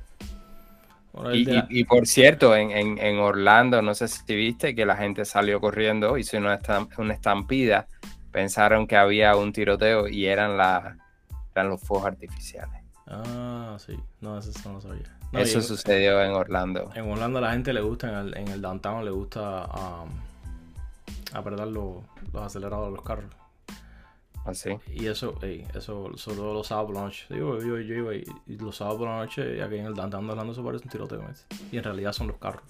y, 1.32 1.84
por 1.84 2.06
cierto, 2.06 2.56
en, 2.56 2.70
en, 2.70 2.98
en, 2.98 3.18
Orlando, 3.18 3.82
no 3.82 3.94
sé 3.94 4.08
si 4.08 4.34
viste 4.34 4.74
que 4.74 4.84
la 4.84 4.96
gente 4.96 5.24
salió 5.24 5.60
corriendo, 5.60 6.18
hizo 6.18 6.36
una, 6.38 6.58
una 6.98 7.14
estampida, 7.14 7.86
pensaron 8.32 8.86
que 8.86 8.96
había 8.96 9.36
un 9.36 9.52
tiroteo 9.52 10.08
y 10.08 10.26
eran, 10.26 10.56
la, 10.56 10.96
eran 11.54 11.68
los 11.68 11.80
fuegos 11.80 12.08
artificiales. 12.08 12.82
Ah, 13.06 13.76
sí. 13.78 13.98
No, 14.20 14.38
eso 14.38 14.50
no 14.64 14.74
lo 14.74 14.80
sabía. 14.80 15.04
eso 15.32 15.60
sucedió 15.60 16.22
en 16.22 16.32
Orlando. 16.32 16.90
En 16.94 17.10
Orlando 17.10 17.38
a 17.38 17.42
la 17.42 17.52
gente 17.52 17.72
le 17.72 17.80
gusta, 17.80 18.08
en 18.08 18.14
el, 18.14 18.36
en 18.36 18.48
el 18.48 18.62
downtown 18.62 19.04
le 19.04 19.10
gusta 19.10 19.66
um, 19.66 20.10
apretar 21.32 21.68
los, 21.68 21.96
los 22.32 22.42
aceleradores 22.42 22.90
de 22.90 22.96
los 22.96 23.04
carros. 23.04 23.43
¿Ah? 24.44 24.52
Y 24.92 25.06
eso, 25.06 25.38
eso, 25.42 26.10
sobre 26.16 26.36
todo 26.36 26.52
los 26.52 26.66
sábados 26.66 26.88
por 26.88 26.96
la 26.96 27.02
noche. 27.04 27.26
Yo, 27.30 27.58
yo 27.60 27.78
iba 27.78 28.14
y, 28.14 28.24
los 28.58 28.76
sábados 28.76 28.98
por 28.98 29.08
la 29.08 29.16
noche, 29.18 29.62
aquí 29.62 29.76
en 29.76 29.86
el 29.86 29.94
downtown 29.94 30.26
de 30.26 30.32
Orlando 30.32 30.52
eso 30.52 30.64
parece 30.64 30.84
un 30.84 30.90
tiroteo. 30.90 31.24
Y 31.72 31.78
en 31.78 31.84
realidad 31.84 32.12
son 32.12 32.28
los 32.28 32.36
carros. 32.36 32.62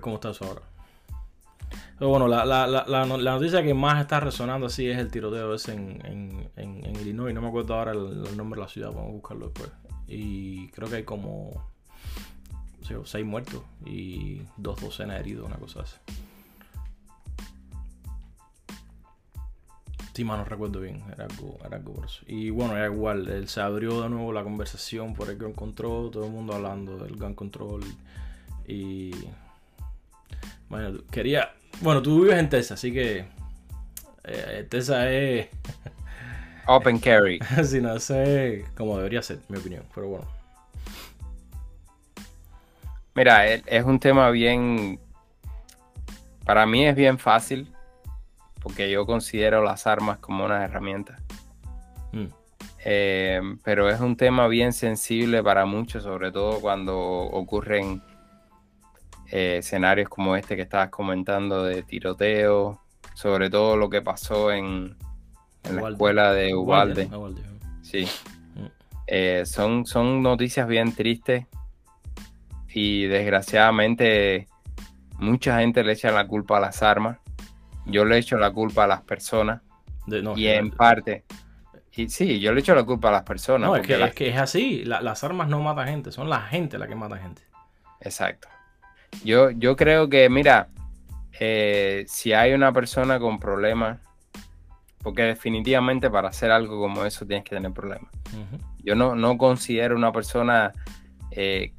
¿Cómo 0.00 0.16
está 0.16 0.30
eso 0.30 0.44
ahora? 0.44 0.62
Pero 1.98 2.10
bueno, 2.10 2.26
la, 2.28 2.44
la, 2.44 2.66
la, 2.66 2.84
la, 2.86 3.06
noticia 3.06 3.62
que 3.62 3.72
más 3.72 4.00
está 4.00 4.18
resonando 4.20 4.66
así 4.66 4.88
es 4.88 4.98
el 4.98 5.10
tiroteo 5.10 5.54
ese 5.54 5.74
en, 5.74 6.00
en, 6.04 6.50
en, 6.56 6.96
Illinois. 6.96 7.32
No 7.32 7.40
me 7.40 7.48
acuerdo 7.48 7.74
ahora 7.74 7.92
el, 7.92 8.36
nombre 8.36 8.58
de 8.58 8.66
la 8.66 8.68
ciudad, 8.68 8.88
vamos 8.88 9.10
a 9.10 9.12
buscarlo 9.12 9.46
después. 9.46 9.70
Y 10.08 10.68
creo 10.68 10.88
que 10.88 10.96
hay 10.96 11.04
como 11.04 11.70
seis 13.04 13.24
muertos 13.24 13.62
y 13.86 14.42
dos 14.56 14.80
docenas 14.80 15.20
heridos, 15.20 15.46
una 15.46 15.56
cosa 15.56 15.82
así. 15.82 15.96
Sí, 20.14 20.24
más 20.24 20.38
no 20.38 20.44
recuerdo 20.44 20.80
bien, 20.80 21.02
era 21.12 21.24
algo, 21.24 21.58
era 21.66 21.76
algo 21.76 21.94
por 21.94 22.06
eso. 22.06 22.22
Y 22.26 22.50
bueno, 22.50 22.76
era 22.76 22.86
igual, 22.86 23.28
él 23.28 23.48
se 23.48 23.60
abrió 23.60 24.02
de 24.02 24.08
nuevo 24.08 24.32
la 24.32 24.44
conversación 24.44 25.14
por 25.14 25.28
el 25.28 25.38
gun 25.38 25.52
control, 25.54 26.10
todo 26.10 26.24
el 26.26 26.30
mundo 26.32 26.54
hablando 26.54 26.98
del 26.98 27.16
gun 27.16 27.34
control. 27.34 27.82
Y 28.66 29.12
bueno, 30.68 31.00
quería, 31.10 31.52
bueno, 31.80 32.02
tú 32.02 32.22
vives 32.22 32.38
en 32.38 32.48
Texas, 32.48 32.78
así 32.78 32.92
que 32.92 33.26
Eh, 34.24 34.66
esa 34.72 35.10
es. 35.10 35.48
Open 36.66 36.98
carry. 36.98 37.40
si 37.64 37.80
no 37.80 37.98
sé 38.00 38.64
como 38.76 38.96
debería 38.96 39.22
ser, 39.22 39.40
mi 39.48 39.58
opinión. 39.58 39.84
Pero 39.94 40.08
bueno. 40.08 40.26
Mira, 43.14 43.46
es 43.54 43.84
un 43.84 43.98
tema 44.00 44.30
bien. 44.30 44.98
Para 46.44 46.66
mí 46.66 46.86
es 46.86 46.96
bien 46.96 47.18
fácil. 47.18 47.73
Porque 48.64 48.90
yo 48.90 49.06
considero 49.06 49.62
las 49.62 49.86
armas 49.86 50.18
como 50.18 50.44
una 50.44 50.64
herramienta. 50.64 51.20
Mm. 52.10 52.26
Eh, 52.86 53.40
pero 53.62 53.88
es 53.88 54.00
un 54.00 54.16
tema 54.16 54.48
bien 54.48 54.72
sensible 54.72 55.42
para 55.42 55.64
muchos, 55.64 56.02
sobre 56.02 56.32
todo 56.32 56.60
cuando 56.60 56.98
ocurren 56.98 58.02
eh, 59.30 59.58
escenarios 59.58 60.08
como 60.08 60.34
este 60.36 60.56
que 60.56 60.62
estabas 60.62 60.90
comentando 60.90 61.64
de 61.64 61.82
tiroteo, 61.82 62.80
sobre 63.14 63.48
todo 63.48 63.76
lo 63.76 63.88
que 63.88 64.02
pasó 64.02 64.50
en, 64.52 64.96
la 65.70 65.90
escuela 65.90 66.32
de 66.32 66.54
Ubalde. 66.54 67.08
Sí. 67.82 68.06
Mm. 68.54 68.66
Eh, 69.06 69.42
son, 69.46 69.86
son 69.86 70.22
noticias 70.22 70.66
bien 70.66 70.94
tristes 70.94 71.46
y 72.74 73.04
desgraciadamente 73.06 74.48
mucha 75.18 75.60
gente 75.60 75.84
le 75.84 75.92
echa 75.92 76.10
la 76.10 76.26
culpa 76.26 76.58
a 76.58 76.60
las 76.60 76.82
armas. 76.82 77.18
Yo 77.86 78.04
le 78.04 78.18
echo 78.18 78.36
la 78.36 78.50
culpa 78.50 78.84
a 78.84 78.86
las 78.86 79.02
personas. 79.02 79.60
y 80.36 80.46
en 80.46 80.70
parte. 80.70 81.24
Y 81.96 82.08
sí, 82.08 82.40
yo 82.40 82.52
le 82.52 82.60
echo 82.60 82.74
la 82.74 82.84
culpa 82.84 83.08
a 83.08 83.12
las 83.12 83.22
personas. 83.22 83.68
No, 83.68 83.76
es 83.76 83.86
que, 83.86 84.02
es 84.02 84.14
que, 84.14 84.28
es 84.30 84.36
así. 84.36 84.84
las 84.84 85.22
armas 85.22 85.48
no 85.48 85.60
matan 85.60 85.88
gente, 85.88 86.12
son 86.12 86.28
la 86.28 86.40
gente 86.40 86.78
la 86.78 86.88
que 86.88 86.94
mata 86.94 87.16
gente. 87.18 87.42
Exacto. 88.00 88.48
Yo, 89.24 89.50
yo 89.50 89.76
creo 89.76 90.08
que, 90.08 90.28
mira, 90.28 90.68
eh, 91.38 92.04
si 92.08 92.32
hay 92.32 92.52
una 92.52 92.72
persona 92.72 93.20
con 93.20 93.38
problemas, 93.38 94.00
porque 95.02 95.22
definitivamente 95.22 96.10
para 96.10 96.28
hacer 96.28 96.50
algo 96.50 96.80
como 96.80 97.04
eso 97.04 97.26
tienes 97.26 97.44
que 97.44 97.54
tener 97.54 97.72
problemas. 97.72 98.10
Yo 98.82 98.94
no, 98.94 99.14
no, 99.14 99.38
considero 99.38 99.96
una 99.96 100.12
persona 100.12 100.72
eh, 101.30 101.72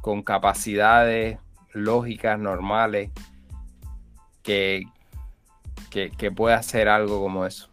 con 0.00 0.22
capacidades 0.22 1.38
lógicas, 1.72 2.38
normales, 2.38 3.10
que, 4.42 4.84
que, 5.90 6.32
pueda 6.32 6.56
hacer 6.56 6.88
algo 6.88 7.20
como 7.20 7.46
eso, 7.46 7.68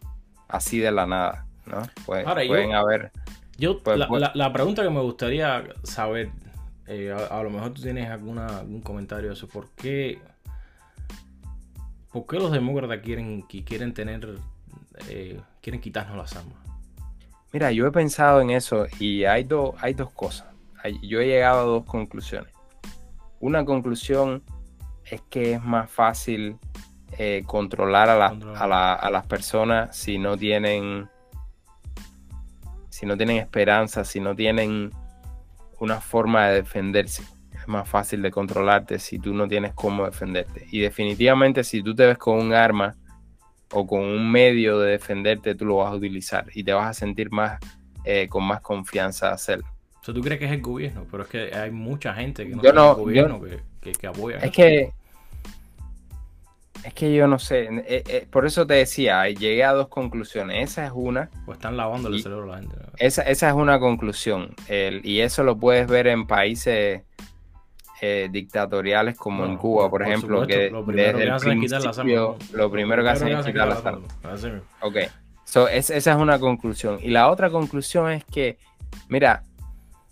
así 0.48 0.78
de 0.78 0.92
la 0.92 1.06
nada, 1.06 1.46
¿no? 1.66 1.82
pueden 2.06 2.74
haber... 2.74 3.12
Yo, 3.58 3.78
pues, 3.80 4.00
pues 4.08 4.22
la, 4.34 4.52
pregunta 4.52 4.82
que 4.82 4.90
me 4.90 5.00
gustaría 5.00 5.64
saber, 5.82 6.30
eh, 6.86 7.14
a, 7.30 7.42
lo 7.42 7.50
mejor 7.50 7.74
tú 7.74 7.82
tienes 7.82 8.08
alguna, 8.08 8.60
algún 8.60 8.80
comentario 8.80 9.28
de 9.28 9.34
eso, 9.34 9.48
¿por 9.48 9.68
qué 9.70 10.18
¿Por 12.12 12.26
qué 12.26 12.38
los 12.38 12.50
demócratas 12.50 12.98
quieren, 13.04 13.42
quieren 13.42 13.94
tener, 13.94 14.36
eh, 15.08 15.40
quieren 15.60 15.80
quitarnos 15.80 16.16
las 16.16 16.36
armas? 16.36 16.58
Mira, 17.52 17.70
yo 17.70 17.86
he 17.86 17.92
pensado 17.92 18.40
en 18.40 18.50
eso 18.50 18.86
y 18.98 19.24
hay, 19.24 19.46
hay 19.78 19.94
dos 19.94 20.10
cosas. 20.10 20.48
yo 21.02 21.20
he 21.20 21.26
llegado 21.26 21.60
a 21.60 21.64
dos 21.64 21.84
conclusiones. 21.84 22.52
Una 23.38 23.64
conclusión 23.64 24.42
es 25.04 25.20
que 25.30 25.54
es 25.54 25.62
más 25.62 25.90
fácil 25.90 26.56
eh, 27.18 27.42
controlar 27.46 28.08
a, 28.08 28.28
a, 28.28 29.10
las 29.10 29.26
personas 29.26 29.96
si 29.96 30.18
no 30.18 30.36
tienen 30.36 31.08
si 32.88 33.06
no 33.06 33.16
tienen 33.16 33.38
esperanza, 33.38 34.04
si 34.04 34.20
no 34.20 34.34
tienen 34.34 34.90
una 35.78 36.00
forma 36.00 36.48
de 36.48 36.56
defenderse 36.56 37.22
es 37.60 37.68
más 37.68 37.88
fácil 37.88 38.22
de 38.22 38.30
controlarte 38.30 38.98
si 38.98 39.18
tú 39.18 39.34
no 39.34 39.46
tienes 39.46 39.74
cómo 39.74 40.04
defenderte. 40.04 40.66
Y 40.70 40.80
definitivamente 40.80 41.64
si 41.64 41.82
tú 41.82 41.94
te 41.94 42.06
ves 42.06 42.18
con 42.18 42.38
un 42.38 42.54
arma 42.54 42.96
o 43.72 43.86
con 43.86 44.00
un 44.00 44.30
medio 44.30 44.78
de 44.78 44.92
defenderte, 44.92 45.54
tú 45.54 45.66
lo 45.66 45.76
vas 45.76 45.92
a 45.92 45.96
utilizar 45.96 46.46
y 46.54 46.64
te 46.64 46.72
vas 46.72 46.86
a 46.86 46.94
sentir 46.94 47.30
más 47.30 47.58
eh, 48.04 48.28
con 48.28 48.44
más 48.44 48.60
confianza 48.60 49.28
de 49.28 49.32
hacerlo. 49.32 49.66
O 50.00 50.04
sea, 50.04 50.14
tú 50.14 50.20
crees 50.22 50.38
que 50.38 50.46
es 50.46 50.52
el 50.52 50.62
gobierno, 50.62 51.06
pero 51.10 51.24
es 51.24 51.28
que 51.28 51.54
hay 51.54 51.70
mucha 51.70 52.14
gente 52.14 52.46
que 52.48 52.54
no 52.54 52.62
es 52.62 52.68
el 52.68 52.94
gobierno 52.94 53.40
que, 53.80 54.06
apoya. 54.06 54.38
Es 54.38 54.50
que 54.50 54.92
es 56.82 56.94
que 56.94 57.14
yo 57.14 57.26
no 57.26 57.38
sé, 57.38 57.64
eh, 57.64 58.02
eh, 58.08 58.26
por 58.30 58.46
eso 58.46 58.66
te 58.66 58.72
decía, 58.72 59.28
llegué 59.28 59.64
a 59.64 59.72
dos 59.72 59.88
conclusiones. 59.88 60.70
Esa 60.70 60.86
es 60.86 60.92
una. 60.94 61.28
Pues 61.44 61.58
están 61.58 61.76
lavando 61.76 62.08
el 62.08 62.22
cerebro 62.22 62.44
a 62.44 62.56
la 62.56 62.58
gente. 62.58 62.76
Esa, 62.96 63.22
esa 63.22 63.48
es 63.48 63.54
una 63.54 63.78
conclusión. 63.78 64.54
y 64.68 65.20
eso 65.20 65.44
lo 65.44 65.58
puedes 65.58 65.86
ver 65.86 66.06
en 66.06 66.26
países 66.26 67.02
eh, 68.02 68.28
dictatoriales 68.30 69.14
como 69.14 69.44
en 69.44 69.58
Cuba, 69.58 69.90
por, 69.90 70.02
ejemplo, 70.02 70.46
que 70.46 70.70
lo 70.70 70.86
primero 70.86 71.18
que 71.18 71.30
hacen 71.30 71.52
es 71.52 71.60
quitar 71.60 71.82
las 71.82 71.98
armas. 71.98 72.50
Lo 72.52 72.70
primero 72.70 73.02
que 73.02 73.08
hacen 73.10 73.28
es 73.28 73.44
quitar 73.44 73.68
las 73.68 73.84
armas. 73.84 74.10
Ok, 74.80 74.96
so, 75.44 75.68
esa 75.68 75.94
es 75.94 76.06
una 76.06 76.38
conclusión. 76.38 76.98
Y 77.02 77.08
la 77.08 77.30
otra 77.30 77.50
conclusión 77.50 78.10
es 78.10 78.24
que, 78.24 78.56
mira, 79.10 79.42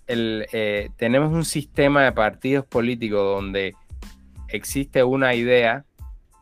el, 0.08 0.46
eh, 0.52 0.90
tenemos 0.96 1.32
un 1.32 1.44
sistema 1.44 2.04
de 2.04 2.12
partidos 2.12 2.64
políticos 2.64 3.20
donde 3.20 3.74
existe 4.48 5.04
una 5.04 5.34
idea 5.34 5.84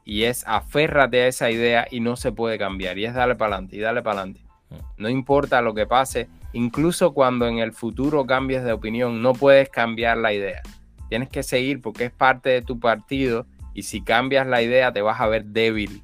y 0.05 0.25
es 0.25 0.45
aférrate 0.47 1.23
a 1.23 1.27
esa 1.27 1.51
idea 1.51 1.87
y 1.91 2.01
no 2.01 2.17
se 2.17 2.33
puede 2.33 2.59
cambiar. 2.59 2.97
Y 2.99 3.05
es 3.05 3.15
darle 3.15 3.35
para 3.35 3.57
adelante 3.57 3.77
y 3.77 3.81
darle 3.81 4.03
para 4.03 4.21
adelante. 4.21 4.41
Mm. 4.71 5.03
No 5.03 5.09
importa 5.09 5.61
lo 5.61 5.75
que 5.75 5.87
pase, 5.87 6.29
incluso 6.53 7.13
cuando 7.13 7.47
en 7.47 7.59
el 7.59 7.73
futuro 7.73 8.25
cambies 8.25 8.65
de 8.65 8.73
opinión, 8.73 9.21
no 9.21 9.35
puedes 9.35 9.69
cambiar 9.69 10.17
la 10.17 10.33
idea 10.33 10.63
tienes 11.09 11.29
que 11.29 11.43
seguir 11.43 11.81
porque 11.81 12.07
es 12.07 12.13
parte 12.13 12.51
de 12.51 12.63
tu 12.63 12.79
partido 12.79 13.47
y 13.75 13.83
si 13.83 14.01
cambias 14.01 14.47
la 14.47 14.63
idea 14.63 14.93
te 14.93 15.03
vas 15.03 15.21
a 15.21 15.27
ver 15.27 15.45
débil. 15.47 16.03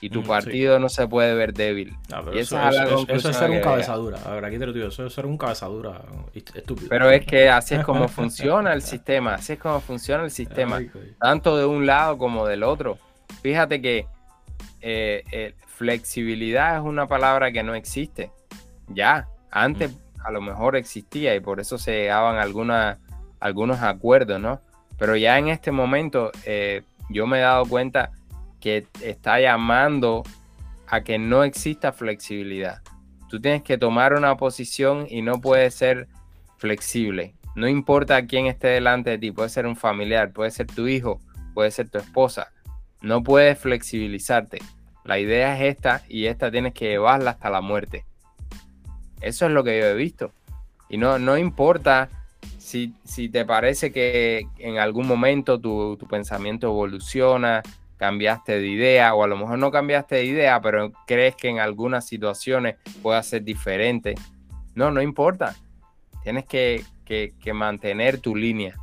Y 0.00 0.10
tu 0.10 0.20
mm, 0.20 0.26
partido 0.26 0.78
no 0.78 0.88
se 0.88 1.06
puede 1.08 1.34
ver 1.34 1.54
débil. 1.54 1.96
eso, 2.34 2.58
es, 2.68 3.36
ser 3.36 3.50
un 3.50 3.60
cabezadura. 3.60 4.18
A 4.24 4.34
ver, 4.34 4.44
aquí 4.44 4.58
te 4.58 4.66
lo 4.66 4.72
digo, 4.72 4.88
eso 4.88 5.06
es 5.06 5.12
ser 5.12 5.24
un 5.24 5.38
cabezadura 5.38 6.02
estúpido. 6.34 6.88
Pero 6.88 7.10
es 7.10 7.24
que 7.24 7.48
así 7.48 7.74
es 7.74 7.84
como 7.84 8.08
funciona 8.08 8.72
el 8.72 8.82
sistema, 8.82 9.34
así 9.34 9.54
es 9.54 9.58
como 9.58 9.80
funciona 9.80 10.24
el 10.24 10.30
sistema, 10.30 10.80
tanto 11.18 11.56
de 11.56 11.64
un 11.64 11.86
lado 11.86 12.18
como 12.18 12.46
del 12.46 12.64
otro. 12.64 12.98
Fíjate 13.42 13.80
que 13.80 14.06
eh, 14.80 15.24
eh, 15.32 15.54
flexibilidad 15.66 16.76
es 16.76 16.82
una 16.82 17.06
palabra 17.06 17.50
que 17.52 17.62
no 17.62 17.74
existe. 17.74 18.30
Ya, 18.88 19.28
antes 19.50 19.92
mm. 19.92 20.26
a 20.26 20.30
lo 20.30 20.42
mejor 20.42 20.76
existía 20.76 21.34
y 21.34 21.40
por 21.40 21.60
eso 21.60 21.78
se 21.78 21.92
llegaban 21.92 22.36
algunas 22.36 22.98
algunos 23.40 23.82
acuerdos, 23.82 24.40
¿no? 24.40 24.60
Pero 24.98 25.16
ya 25.16 25.38
en 25.38 25.48
este 25.48 25.70
momento 25.70 26.30
eh, 26.46 26.82
yo 27.10 27.26
me 27.26 27.38
he 27.38 27.42
dado 27.42 27.66
cuenta 27.66 28.10
que 28.64 28.86
está 29.02 29.38
llamando 29.40 30.22
a 30.86 31.02
que 31.02 31.18
no 31.18 31.44
exista 31.44 31.92
flexibilidad. 31.92 32.80
Tú 33.28 33.38
tienes 33.38 33.62
que 33.62 33.76
tomar 33.76 34.14
una 34.14 34.38
posición 34.38 35.06
y 35.10 35.20
no 35.20 35.38
puedes 35.38 35.74
ser 35.74 36.08
flexible. 36.56 37.34
No 37.54 37.68
importa 37.68 38.26
quién 38.26 38.46
esté 38.46 38.68
delante 38.68 39.10
de 39.10 39.18
ti, 39.18 39.32
puede 39.32 39.50
ser 39.50 39.66
un 39.66 39.76
familiar, 39.76 40.32
puede 40.32 40.50
ser 40.50 40.66
tu 40.66 40.88
hijo, 40.88 41.20
puede 41.52 41.70
ser 41.72 41.90
tu 41.90 41.98
esposa. 41.98 42.52
No 43.02 43.22
puedes 43.22 43.58
flexibilizarte. 43.58 44.60
La 45.04 45.18
idea 45.18 45.54
es 45.56 45.76
esta 45.76 46.02
y 46.08 46.24
esta 46.24 46.50
tienes 46.50 46.72
que 46.72 46.88
llevarla 46.88 47.32
hasta 47.32 47.50
la 47.50 47.60
muerte. 47.60 48.06
Eso 49.20 49.44
es 49.44 49.52
lo 49.52 49.62
que 49.62 49.78
yo 49.78 49.84
he 49.84 49.94
visto. 49.94 50.32
Y 50.88 50.96
no, 50.96 51.18
no 51.18 51.36
importa 51.36 52.08
si, 52.56 53.28
te 53.28 53.44
parece 53.44 53.92
que 53.92 54.48
en 54.58 54.78
algún 54.78 55.06
momento 55.06 55.60
tu, 55.60 55.98
pensamiento 56.08 56.68
evoluciona, 56.68 57.62
cambiaste 58.04 58.60
de 58.60 58.68
idea, 58.68 59.14
o 59.14 59.24
a 59.24 59.26
lo 59.26 59.34
mejor 59.34 59.58
no 59.58 59.70
cambiaste 59.70 60.16
de 60.16 60.24
idea, 60.26 60.60
pero 60.60 60.92
crees 61.06 61.36
que 61.36 61.48
en 61.48 61.58
algunas 61.58 62.06
situaciones 62.06 62.76
pueda 63.02 63.22
ser 63.22 63.44
diferente. 63.44 64.14
No, 64.74 64.90
no 64.90 65.00
importa. 65.00 65.56
Tienes 66.22 66.44
que, 66.44 66.84
mantener 67.54 68.18
tu 68.18 68.36
línea. 68.36 68.76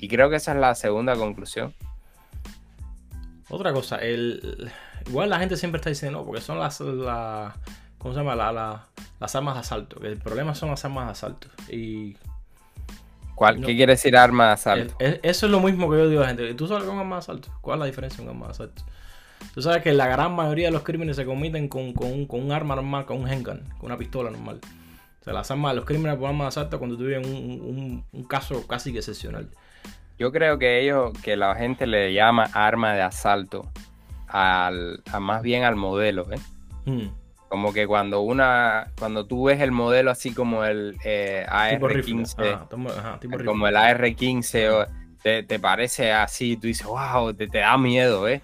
Y 0.00 0.08
creo 0.08 0.28
que 0.30 0.36
esa 0.36 0.52
es 0.52 0.58
la 0.58 0.74
segunda 0.74 1.14
conclusión. 1.14 1.72
Otra 3.48 3.72
cosa, 3.72 3.98
el, 3.98 4.72
igual 5.06 5.30
la 5.30 5.38
gente 5.38 5.56
siempre 5.56 5.78
está 5.78 5.90
diciendo, 5.90 6.24
porque 6.24 6.40
son 6.40 6.58
las, 6.58 6.80
la, 6.80 7.54
¿cómo 7.98 8.14
se 8.14 8.20
llama? 8.20 8.34
las 9.20 9.34
armas 9.36 9.54
de 9.54 9.60
asalto. 9.60 10.00
El 10.02 10.16
problema 10.16 10.56
son 10.56 10.70
las 10.70 10.84
armas 10.84 11.06
de 11.06 11.12
asalto. 11.12 11.48
Y 11.68 12.16
¿Qué 13.64 13.76
quiere 13.76 13.92
decir 13.92 14.16
arma 14.16 14.48
de 14.48 14.52
asalto? 14.52 14.94
eso 14.98 15.46
es 15.46 15.52
lo 15.52 15.60
mismo 15.60 15.90
que 15.90 15.96
yo 15.98 16.08
digo 16.08 16.20
a 16.20 16.24
la 16.24 16.28
gente. 16.28 16.54
¿Tú 16.54 16.66
sabes 16.66 16.84
con 16.84 16.98
arma 16.98 17.16
de 17.16 17.20
asalto? 17.20 17.48
¿Cuál 17.60 17.76
es 17.76 17.80
la 17.80 17.86
diferencia 17.86 18.18
con 18.18 18.28
arma 18.28 18.46
de 18.46 18.52
asalto? 18.52 18.82
Tú 19.54 19.62
sabes 19.62 19.82
que 19.82 19.92
la 19.92 20.06
gran 20.06 20.34
mayoría 20.34 20.66
de 20.66 20.72
los 20.72 20.82
crímenes 20.82 21.16
se 21.16 21.24
cometen 21.24 21.68
con, 21.68 21.94
un, 21.96 22.52
arma 22.52 22.74
normal, 22.76 23.06
con 23.06 23.18
un 23.18 23.28
handgun, 23.28 23.62
con 23.78 23.86
una 23.86 23.96
pistola 23.96 24.30
normal. 24.30 24.60
O 25.20 25.24
sea, 25.24 25.32
las 25.32 25.50
armas, 25.50 25.74
los 25.74 25.84
crímenes 25.84 26.18
por 26.18 26.28
arma 26.28 26.44
de 26.44 26.48
asalto 26.48 26.78
cuando 26.78 26.96
tuvieron 26.96 27.24
un, 27.24 28.04
un, 28.12 28.24
caso 28.24 28.66
casi 28.66 28.92
que 28.92 28.98
excepcional. 28.98 29.48
Yo 30.18 30.30
creo 30.32 30.58
que 30.58 30.82
ellos, 30.82 31.12
que 31.22 31.36
la 31.36 31.54
gente 31.54 31.86
le 31.86 32.12
llama 32.12 32.44
arma 32.52 32.92
de 32.92 33.02
asalto 33.02 33.70
al, 34.28 35.02
a 35.10 35.18
más 35.20 35.42
bien 35.42 35.64
al 35.64 35.76
modelo, 35.76 36.30
¿eh? 36.30 36.38
Mm. 36.84 37.19
Como 37.50 37.72
que 37.72 37.88
cuando 37.88 38.20
una, 38.20 38.92
cuando 38.96 39.26
tú 39.26 39.46
ves 39.46 39.60
el 39.60 39.72
modelo 39.72 40.12
así 40.12 40.32
como 40.32 40.64
el 40.64 40.96
eh, 41.04 41.44
AR-15, 41.48 42.68
como 43.44 43.66
el 43.66 43.76
AR-15, 43.76 44.86
te, 45.20 45.42
te, 45.42 45.58
parece 45.58 46.12
así, 46.12 46.56
tú 46.56 46.68
dices, 46.68 46.86
wow, 46.86 47.34
te, 47.34 47.48
te 47.48 47.58
da 47.58 47.76
miedo, 47.76 48.28
¿eh? 48.28 48.40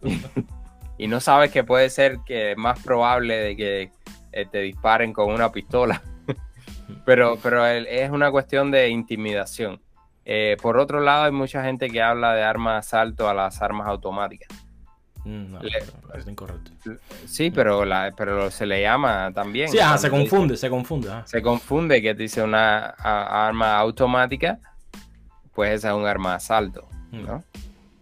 y 0.98 1.06
no 1.06 1.20
sabes 1.20 1.50
que 1.50 1.64
puede 1.64 1.90
ser 1.90 2.20
que 2.24 2.52
es 2.52 2.56
más 2.56 2.82
probable 2.82 3.36
de 3.36 3.56
que 3.56 3.90
eh, 4.32 4.46
te 4.50 4.60
disparen 4.60 5.12
con 5.12 5.30
una 5.30 5.52
pistola. 5.52 6.00
pero 7.04 7.36
pero 7.42 7.66
es 7.66 8.10
una 8.10 8.30
cuestión 8.30 8.70
de 8.70 8.88
intimidación. 8.88 9.82
Eh, 10.24 10.56
por 10.62 10.78
otro 10.78 11.00
lado, 11.00 11.24
hay 11.24 11.32
mucha 11.32 11.62
gente 11.62 11.90
que 11.90 12.00
habla 12.00 12.34
de 12.34 12.42
armas 12.42 12.72
de 12.72 12.78
asalto 12.78 13.28
a 13.28 13.34
las 13.34 13.60
armas 13.60 13.86
automáticas. 13.86 14.48
Mm, 15.24 15.56
es 16.14 16.26
incorrecto. 16.26 16.70
Sí, 17.26 17.50
pero, 17.50 17.84
la, 17.84 18.12
pero 18.16 18.50
se 18.50 18.66
le 18.66 18.82
llama 18.82 19.32
también. 19.34 19.68
Sí, 19.68 19.78
se 19.96 20.10
confunde, 20.10 20.56
se 20.56 20.68
confunde. 20.68 21.10
Se 21.24 21.40
confunde 21.40 22.02
que 22.02 22.14
dice 22.14 22.42
una 22.42 22.90
arma 22.90 23.78
automática, 23.78 24.58
pues 25.54 25.72
esa 25.72 25.90
es 25.90 25.94
un 25.94 26.06
arma 26.06 26.30
de 26.30 26.36
asalto, 26.36 26.86
mm. 27.10 27.22
¿no? 27.22 27.44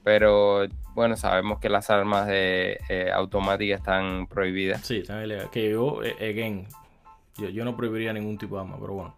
Pero 0.03 0.67
bueno, 0.95 1.17
sabemos 1.17 1.61
que 1.61 1.69
las 1.69 1.91
armas 1.91 2.27
de 2.27 2.81
eh, 2.89 3.11
automáticas 3.13 3.81
están 3.81 4.27
prohibidas. 4.27 4.85
Sí, 4.85 4.99
están 4.99 5.23
ilegales. 5.23 5.51
Que 5.51 5.71
yo, 5.71 6.03
eh, 6.03 6.17
again, 6.19 6.67
yo, 7.37 7.49
yo 7.49 7.65
no 7.65 7.77
prohibiría 7.77 8.13
ningún 8.13 8.37
tipo 8.37 8.57
de 8.57 8.63
arma, 8.63 8.79
pero 8.81 8.95
bueno. 8.95 9.17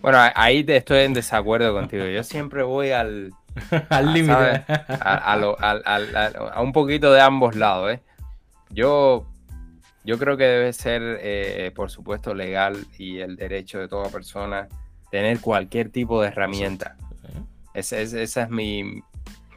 Bueno, 0.00 0.18
ahí 0.34 0.64
estoy 0.66 1.00
en 1.00 1.12
desacuerdo 1.12 1.74
contigo. 1.74 2.06
Yo 2.06 2.22
siempre 2.22 2.62
voy 2.62 2.90
al 2.90 3.32
al 3.90 4.12
límite. 4.12 4.64
A, 5.00 6.60
un 6.62 6.72
poquito 6.72 7.12
de 7.12 7.20
ambos 7.20 7.56
lados. 7.56 7.92
¿eh? 7.92 8.00
Yo, 8.70 9.26
yo 10.04 10.18
creo 10.18 10.36
que 10.36 10.44
debe 10.44 10.72
ser, 10.72 11.02
eh, 11.20 11.72
por 11.74 11.90
supuesto, 11.90 12.34
legal 12.34 12.86
y 12.98 13.18
el 13.18 13.36
derecho 13.36 13.78
de 13.78 13.88
toda 13.88 14.08
persona 14.08 14.68
tener 15.10 15.40
cualquier 15.40 15.90
tipo 15.90 16.22
de 16.22 16.28
herramienta. 16.28 16.96
esa 17.74 18.00
es 18.00 18.50
mi. 18.50 19.02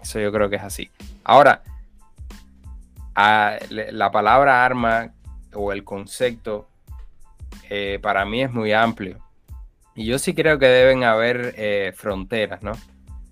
Eso 0.01 0.19
yo 0.19 0.31
creo 0.31 0.49
que 0.49 0.55
es 0.55 0.63
así. 0.63 0.89
Ahora, 1.23 1.61
la 3.69 4.11
palabra 4.11 4.65
arma 4.65 5.13
o 5.53 5.71
el 5.71 5.83
concepto 5.83 6.69
eh, 7.69 7.99
para 8.01 8.25
mí 8.25 8.41
es 8.41 8.51
muy 8.51 8.73
amplio. 8.73 9.17
Y 9.95 10.05
yo 10.05 10.17
sí 10.19 10.33
creo 10.33 10.59
que 10.59 10.67
deben 10.67 11.03
haber 11.03 11.53
eh, 11.57 11.93
fronteras, 11.95 12.63
¿no? 12.63 12.71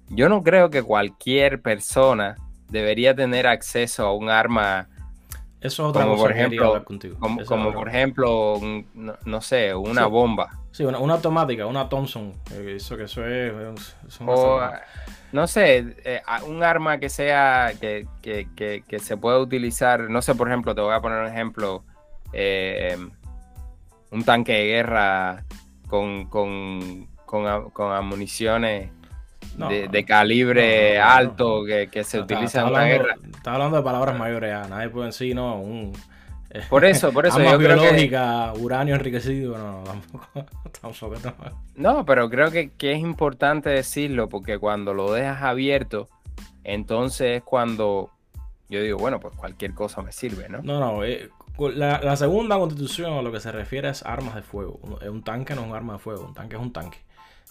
Yo 0.09 0.29
no 0.29 0.43
creo 0.43 0.69
que 0.69 0.83
cualquier 0.83 1.61
persona 1.61 2.35
debería 2.69 3.15
tener 3.15 3.47
acceso 3.47 4.05
a 4.05 4.13
un 4.13 4.29
arma. 4.29 4.87
Eso 5.59 5.83
es 5.83 5.89
otra 5.89 6.03
como 6.03 6.17
por 6.17 6.31
ejemplo, 6.31 6.85
Como, 7.47 7.73
por 7.73 7.89
ejemplo, 7.89 8.59
no, 9.25 9.41
sé, 9.41 9.73
una 9.73 10.05
bomba. 10.05 10.49
Sí, 10.71 10.83
una, 10.83 10.97
automática, 10.97 11.65
una 11.65 11.89
Thompson. 11.89 12.33
Eh, 12.51 12.75
eso 12.77 12.95
que 12.95 13.03
eso 13.03 13.25
es. 13.25 13.53
no 15.31 15.47
sé, 15.47 15.95
eh, 16.05 16.21
un 16.47 16.63
arma 16.63 16.99
que 16.99 17.09
sea 17.09 17.73
que, 17.79 18.07
se 18.99 19.17
pueda 19.17 19.39
utilizar. 19.39 20.09
No 20.09 20.21
sé, 20.21 20.35
por 20.35 20.47
ejemplo, 20.47 20.75
te 20.75 20.81
voy 20.81 20.93
a 20.93 21.01
poner 21.01 21.19
un 21.19 21.27
ejemplo. 21.27 21.83
Eh, 22.33 22.97
un 24.11 24.23
tanque 24.23 24.53
de 24.53 24.65
guerra 24.67 25.43
con, 25.87 26.27
con, 26.27 27.07
con, 27.25 27.69
con 27.71 28.05
municiones 28.05 28.91
de, 29.55 30.05
calibre 30.05 30.99
alto 30.99 31.63
que, 31.65 32.03
se 32.03 32.19
utiliza 32.19 32.61
en 32.61 32.67
una 32.67 32.83
guerra. 32.83 33.15
Estás 33.23 33.53
hablando 33.53 33.77
de 33.77 33.83
palabras 33.83 34.17
mayores, 34.17 34.49
ya. 34.49 34.67
nadie 34.67 34.89
puede 34.89 35.07
decir, 35.07 35.35
no, 35.35 35.59
un... 35.59 35.93
Eh, 36.49 36.61
por 36.69 36.85
eso, 36.85 37.11
por 37.11 37.25
eso. 37.25 37.39
yo 37.43 37.57
biológica, 37.57 38.53
uranio 38.53 38.95
enriquecido, 38.95 39.57
no, 39.57 39.83
tampoco. 39.83 40.29
no, 41.75 42.05
pero 42.05 42.29
creo 42.29 42.51
que, 42.51 42.71
es 42.79 42.99
importante 42.99 43.69
decirlo 43.69 44.29
porque 44.29 44.57
cuando 44.57 44.93
lo 44.93 45.11
dejas 45.11 45.43
abierto, 45.43 46.07
entonces 46.63 47.37
es 47.37 47.43
cuando 47.43 48.11
yo 48.69 48.81
digo, 48.81 48.97
bueno, 48.97 49.19
pues 49.19 49.35
cualquier 49.35 49.73
cosa 49.73 50.01
me 50.01 50.11
sirve, 50.11 50.49
¿no? 50.49 50.61
No, 50.61 50.79
no, 50.79 51.03
eh, 51.03 51.29
la, 51.57 51.99
la, 52.01 52.15
segunda 52.15 52.57
constitución 52.57 53.13
a 53.13 53.21
lo 53.21 53.31
que 53.31 53.39
se 53.39 53.51
refiere 53.51 53.89
es 53.89 54.03
armas 54.03 54.35
de 54.35 54.41
fuego. 54.41 54.79
Un 55.09 55.23
tanque 55.23 55.55
no 55.55 55.61
es 55.61 55.67
un 55.67 55.75
arma 55.75 55.93
de 55.93 55.99
fuego, 55.99 56.25
un 56.25 56.33
tanque 56.33 56.55
es 56.55 56.61
un 56.61 56.71
tanque. 56.71 56.99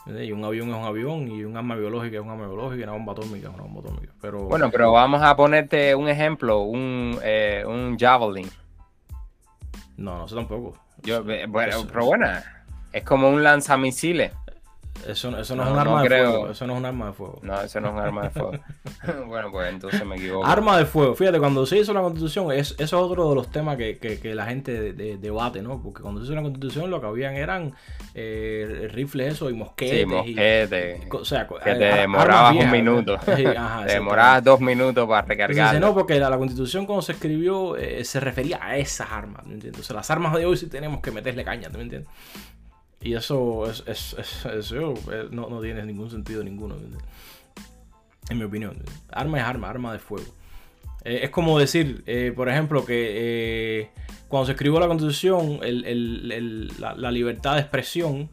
Y 0.07 0.31
un 0.31 0.45
avión 0.45 0.69
es 0.71 0.77
un 0.77 0.85
avión, 0.85 1.29
y 1.29 1.45
un 1.45 1.57
arma 1.57 1.75
biológica 1.75 2.16
es 2.16 2.23
un 2.23 2.31
arma 2.31 2.47
biológica, 2.47 2.81
y 2.81 2.83
una 2.85 2.92
bomba 2.92 3.12
atómica 3.12 3.49
es 3.49 3.55
una 3.55 3.64
bomba 3.64 3.81
atómica. 3.81 4.12
Pero, 4.21 4.45
bueno, 4.45 4.71
pero 4.71 4.92
vamos 4.92 5.21
a 5.23 5.35
ponerte 5.37 5.95
un 5.95 6.09
ejemplo, 6.09 6.61
un, 6.61 7.19
eh, 7.23 7.64
un 7.66 7.99
javelin. 7.99 8.49
No, 9.97 10.19
no 10.19 10.29
sé 10.29 10.37
tampoco. 10.37 10.75
Yo, 11.03 11.25
bueno, 11.25 11.87
pero 11.88 12.05
bueno, 12.05 12.27
es 12.92 13.03
como 13.03 13.29
un 13.29 13.42
lanzamisiles. 13.42 14.33
Eso, 15.09 15.37
eso 15.38 15.57
no, 15.57 15.64
es 15.64 15.71
un 15.71 15.79
arma 15.79 16.03
de 16.03 16.09
fuego. 16.09 16.51
Eso 16.51 16.66
no 16.66 16.73
es 16.75 16.79
un 16.79 16.87
arma 16.87 17.07
de 17.07 17.12
fuego. 17.12 17.38
No, 17.42 17.61
eso 17.61 17.81
no 17.81 17.88
es 17.88 17.95
un 17.95 18.01
arma 18.01 18.23
de 18.25 18.31
fuego. 18.31 18.53
bueno, 19.27 19.51
pues 19.51 19.73
entonces 19.73 20.05
me 20.05 20.16
equivoco. 20.16 20.47
Arma 20.47 20.79
de 20.79 20.87
fuego. 20.87 21.14
Fíjate, 21.14 21.38
cuando 21.38 21.66
se 21.66 21.79
hizo 21.79 21.92
la 21.92 22.01
constitución, 22.01 22.53
es, 22.53 22.73
eso 22.73 22.83
es 22.83 22.92
otro 22.92 23.29
de 23.29 23.35
los 23.35 23.51
temas 23.51 23.77
que, 23.77 23.99
que, 23.99 24.35
la 24.35 24.47
gente 24.47 24.92
debate, 24.92 25.62
¿no? 25.62 25.81
Porque 25.83 26.03
cuando 26.03 26.21
se 26.21 26.27
hizo 26.27 26.35
la 26.35 26.42
constitución 26.42 26.90
lo 26.90 27.01
que 27.01 27.07
habían 27.07 27.35
eran 27.35 27.75
eh, 28.14 28.88
rifles 28.92 29.35
eso 29.35 29.51
y 29.51 29.55
mosquetes. 29.55 30.01
Sí, 30.01 30.07
mosquetes. 30.07 31.01
o 31.11 31.25
sea, 31.25 31.47
que 31.47 31.75
te 31.75 31.85
demorabas 31.85 32.57
un 32.57 32.71
minuto. 32.71 33.19
te 33.25 33.55
demorabas 33.87 34.45
dos 34.45 34.61
minutos 34.61 35.09
para 35.09 35.27
recargar. 35.27 35.81
no, 35.81 35.95
porque 35.95 36.19
la, 36.19 36.37
constitución 36.37 36.87
cuando 36.87 37.03
se 37.03 37.12
escribió 37.12 37.77
eh, 37.77 38.05
se 38.05 38.21
refería 38.21 38.59
a 38.62 38.77
esas 38.77 39.11
armas, 39.11 39.47
¿me 39.47 39.55
entiendes? 39.55 39.81
O 39.81 39.85
sea, 39.85 39.97
las 39.97 40.11
armas 40.11 40.35
de 40.35 40.45
hoy 40.47 40.57
sí 40.57 40.66
tenemos 40.69 41.01
que 41.01 41.11
meterle 41.11 41.45
caña, 41.45 41.69
¿me 41.71 41.83
entiendes? 41.83 42.11
Y 43.01 43.15
eso, 43.15 43.71
es, 43.71 44.17
eso 44.45 44.95
eh, 45.13 45.29
no, 45.31 45.49
no, 45.49 45.61
tiene 45.61 45.85
ningún 45.85 46.11
sentido 46.11 46.43
ninguno. 46.43 46.77
En 48.29 48.39
mi 48.39 48.45
opinión. 48.45 48.83
Arma 49.11 49.39
es 49.39 49.45
arma, 49.45 49.71
arma 49.71 49.93
de 49.93 49.99
fuego. 49.99 50.27
Eh, 51.05 51.21
es 51.23 51.31
como 51.31 51.59
decir, 51.59 52.03
eh, 52.07 52.33
por 52.35 52.49
ejemplo, 52.49 52.85
que 52.85 53.91
cuando 54.29 54.47
se 54.47 54.53
escribió 54.53 54.81
la 54.81 54.89
constitución, 54.89 55.61
la, 56.79 57.11
libertad 57.13 57.55
de 57.55 57.61
expresión 57.61 58.31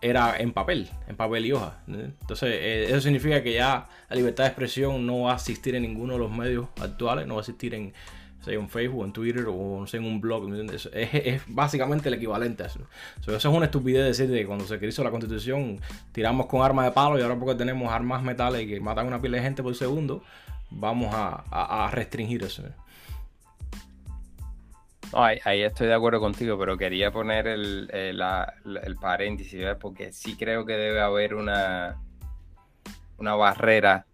era 0.00 0.38
en 0.38 0.52
papel, 0.52 0.88
en 1.06 1.16
papel 1.16 1.44
y 1.44 1.52
hoja. 1.52 1.82
Entonces, 1.86 2.88
eso 2.88 3.02
significa 3.02 3.42
que 3.42 3.52
ya 3.52 3.86
la 4.08 4.16
libertad 4.16 4.44
de 4.44 4.48
expresión 4.48 5.04
no 5.04 5.22
va 5.22 5.32
a 5.32 5.34
existir 5.34 5.74
en 5.74 5.82
ninguno 5.82 6.14
de 6.14 6.20
los 6.20 6.30
medios 6.30 6.68
actuales, 6.80 7.26
no 7.26 7.34
va 7.34 7.40
a 7.40 7.42
existir 7.42 7.74
en, 7.74 7.92
sea 8.40 8.54
en 8.54 8.68
Facebook, 8.68 9.04
en 9.04 9.12
Twitter 9.12 9.46
o 9.48 9.84
en 9.90 10.04
un 10.04 10.20
blog. 10.20 10.48
Es, 10.92 11.42
básicamente 11.46 12.08
el 12.08 12.14
equivalente 12.14 12.62
a 12.62 12.66
eso. 12.66 12.80
eso 13.20 13.36
es 13.36 13.44
una 13.44 13.66
estupidez 13.66 14.04
decir 14.04 14.30
que 14.30 14.46
cuando 14.46 14.66
se 14.66 14.84
hizo 14.84 15.04
la 15.04 15.10
constitución 15.10 15.80
tiramos 16.12 16.46
con 16.46 16.62
armas 16.62 16.86
de 16.86 16.92
palo 16.92 17.18
y 17.18 17.22
ahora 17.22 17.36
porque 17.36 17.54
tenemos 17.54 17.92
armas 17.92 18.22
metales 18.22 18.66
que 18.66 18.80
matan 18.80 19.06
una 19.06 19.20
pila 19.20 19.36
de 19.36 19.42
gente 19.42 19.62
por 19.62 19.74
segundo, 19.74 20.22
vamos 20.70 21.10
a, 21.12 21.90
restringir 21.92 22.42
eso. 22.42 22.64
ahí, 25.12 25.62
estoy 25.62 25.88
de 25.88 25.94
acuerdo 25.94 26.20
contigo, 26.20 26.58
pero 26.58 26.76
quería 26.76 27.10
poner 27.10 27.46
el, 27.46 27.90
el, 27.92 28.96
paréntesis, 28.96 29.64
porque 29.80 30.12
sí 30.12 30.36
creo 30.36 30.64
que 30.64 30.74
debe 30.74 31.00
haber 31.00 31.34
una, 31.34 31.98
barrera 33.18 34.06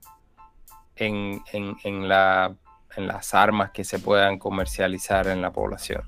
en 0.97 2.09
la 2.09 2.57
en 2.97 3.07
las 3.07 3.35
armas 3.35 3.71
que 3.71 3.85
se 3.85 3.99
puedan 3.99 4.39
comercializar 4.39 5.29
en 5.29 5.43
la 5.43 5.53
población. 5.53 6.03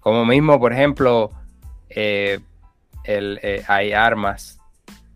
Como 0.00 0.24
mismo, 0.24 0.58
por 0.58 0.72
ejemplo, 0.72 1.30
eh, 1.88 2.40
eh, 3.04 3.64
hay 3.66 3.92
armas 3.92 4.58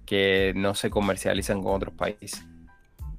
que 0.06 0.52
no 0.54 0.74
se 0.74 0.90
comercializan 0.90 1.62
con 1.62 1.74
otros 1.74 1.94
países. 1.94 2.44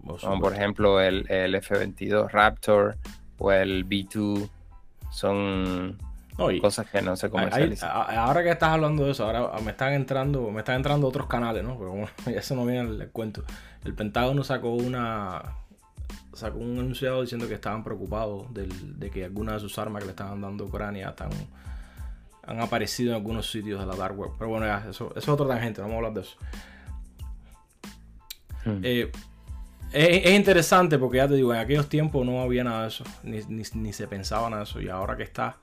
Como 0.05 0.39
por 0.39 0.53
ejemplo 0.53 0.99
el, 0.99 1.25
F-22 1.29 2.29
Raptor 2.29 2.97
o 3.38 3.51
el 3.51 3.86
B-2 3.86 4.49
son 5.09 5.97
cosas 6.62 6.89
que 6.89 7.01
no 7.01 7.15
se 7.15 7.29
comercializan. 7.29 7.89
ahora 7.89 8.43
que 8.43 8.51
estás 8.51 8.69
hablando 8.69 9.05
de 9.05 9.12
eso, 9.12 9.25
ahora 9.25 9.59
me 9.63 9.71
están 9.71 9.93
entrando, 9.93 10.51
me 10.51 10.59
están 10.59 10.75
entrando 10.75 11.07
otros 11.07 11.27
canales, 11.27 11.63
¿no? 11.63 11.77
Pero 11.77 12.05
eso 12.38 12.55
no 12.55 12.65
viene 12.65 12.81
al 12.81 13.09
cuento. 13.12 13.43
El 13.86 13.93
Pentágono 13.93 14.43
sacó 14.43 14.73
una 14.73 15.55
sacó 16.34 16.60
un 16.60 16.80
anunciado 16.80 17.22
diciendo 17.22 17.48
que 17.48 17.56
estaban 17.56 17.84
preocupados 17.84 18.48
de 18.54 19.10
que 19.12 19.26
algunas 19.26 19.56
de 19.56 19.60
sus 19.62 19.78
armas 19.78 20.02
que 20.02 20.08
le 20.08 20.12
estaban 20.12 20.41
dando 20.41 20.63
a 20.63 20.67
Ucrania 20.67 21.10
están, 21.10 21.30
han 22.46 22.60
aparecido 22.60 23.12
en 23.12 23.15
algunos 23.15 23.50
sitios 23.50 23.80
de 23.80 23.86
la 23.86 23.96
dark 23.96 24.17
web. 24.17 24.32
Pero 24.38 24.50
bueno, 24.50 24.65
ya, 24.65 24.86
eso, 24.89 25.13
es 25.15 25.28
otra 25.28 25.48
tangente, 25.48 25.82
no 25.82 25.88
vamos 25.88 26.04
a 26.04 26.08
hablar 26.08 26.13
de 26.13 26.22
eso. 26.22 26.38
Hmm. 28.65 28.80
Eh, 28.84 29.12
es, 29.91 30.34
interesante 30.34 30.98
porque 30.98 31.17
ya 31.17 31.28
te 31.28 31.36
digo, 31.36 31.54
en 31.54 31.60
aquellos 31.60 31.88
tiempos 31.88 32.26
no 32.26 32.41
había 32.41 32.63
nada 32.63 32.84
de 32.84 32.88
eso, 32.88 33.04
ni, 33.24 33.41
ni 33.48 33.93
se 33.93 34.08
pensaba 34.08 34.50
nada 34.50 34.63
de 34.63 34.69
eso, 34.69 34.82
y 34.82 34.89
ahora 34.89 35.15
que 35.15 35.24
está 35.24 35.58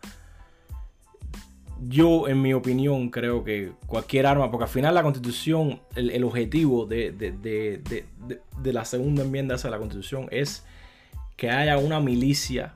yo, 1.89 2.29
en 2.29 2.43
mi 2.43 2.53
opinión, 2.53 3.11
creo 3.11 3.45
que 3.45 3.73
cualquier 3.87 4.27
arma, 4.27 4.51
porque 4.51 4.65
al 4.65 4.71
final 4.71 4.95
la 4.95 5.03
constitución, 5.03 5.81
el, 5.95 6.25
objetivo 6.25 6.87
de, 6.87 8.05
la 8.63 8.85
segunda 8.85 9.23
enmienda 9.23 9.55
hacia 9.55 9.71
la 9.71 9.79
constitución 9.79 10.29
es 10.31 10.65
que 11.37 11.51
haya 11.51 11.79
una 11.79 12.01
milicia 12.01 12.75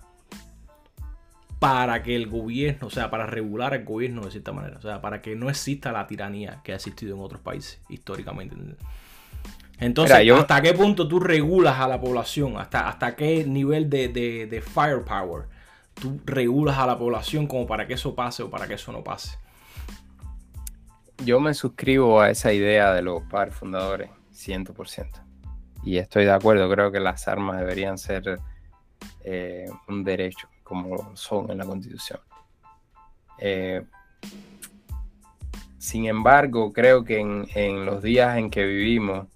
para 1.58 2.02
que 2.02 2.16
el 2.16 2.28
gobierno, 2.28 2.86
o 2.86 2.90
sea, 2.90 3.10
para 3.10 3.26
regular 3.26 3.74
el 3.74 3.84
gobierno 3.84 4.22
de 4.22 4.30
cierta 4.30 4.52
manera, 4.52 4.78
o 4.78 4.82
sea, 4.82 5.00
para 5.00 5.22
que 5.22 5.34
no 5.34 5.48
exista 5.48 5.92
la 5.92 6.06
tiranía 6.06 6.60
que 6.62 6.72
ha 6.72 6.76
existido 6.76 7.14
en 7.14 7.22
otros 7.22 7.40
países 7.40 7.80
históricamente. 7.88 8.56
Entonces, 9.80 10.30
¿hasta 10.32 10.62
qué 10.62 10.72
punto 10.72 11.08
tú 11.08 11.20
regulas 11.20 11.78
a 11.80 11.88
la 11.88 12.00
población? 12.00 12.56
¿Hasta, 12.56 12.88
hasta 12.88 13.16
qué 13.16 13.44
nivel 13.44 13.90
de, 13.90 14.08
de, 14.08 14.62
firepower 14.62 15.46
tú 15.94 16.20
regulas 16.24 16.78
a 16.78 16.86
la 16.86 16.98
población 16.98 17.46
como 17.46 17.66
para 17.66 17.86
que 17.86 17.94
eso 17.94 18.14
pase 18.14 18.42
o 18.42 18.50
para 18.50 18.66
que 18.66 18.74
eso 18.74 18.92
no 18.92 19.02
pase? 19.02 19.38
Yo 21.24 21.40
me 21.40 21.54
suscribo 21.54 22.20
a 22.20 22.30
esa 22.30 22.52
idea 22.52 22.92
de 22.92 23.02
los 23.02 23.22
padres 23.22 23.54
fundadores, 23.54 24.10
100%. 24.32 25.22
Y 25.84 25.98
estoy 25.98 26.24
de 26.24 26.32
acuerdo, 26.32 26.68
creo 26.70 26.90
que 26.90 27.00
las 27.00 27.28
armas 27.28 27.60
deberían 27.60 27.98
ser 27.98 28.38
eh, 29.22 29.66
un 29.88 30.02
derecho, 30.02 30.48
como 30.62 31.14
son 31.16 31.50
en 31.50 31.58
la 31.58 31.66
Constitución. 31.66 32.20
Eh, 33.38 33.84
sin 35.84 36.06
embargo, 36.06 36.72
creo 36.72 37.04
que 37.04 37.20
en, 37.20 37.84
los 37.84 38.02
días 38.02 38.38
en 38.38 38.50
que 38.50 38.64
vivimos, 38.64 39.26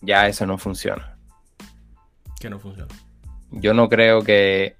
ya 0.00 0.26
eso 0.26 0.44
no 0.46 0.58
funciona. 0.58 1.16
¿Qué 2.40 2.50
no 2.50 2.58
funciona? 2.58 2.92
Yo 3.52 3.72
no 3.72 3.88
creo 3.88 4.22
que, 4.22 4.76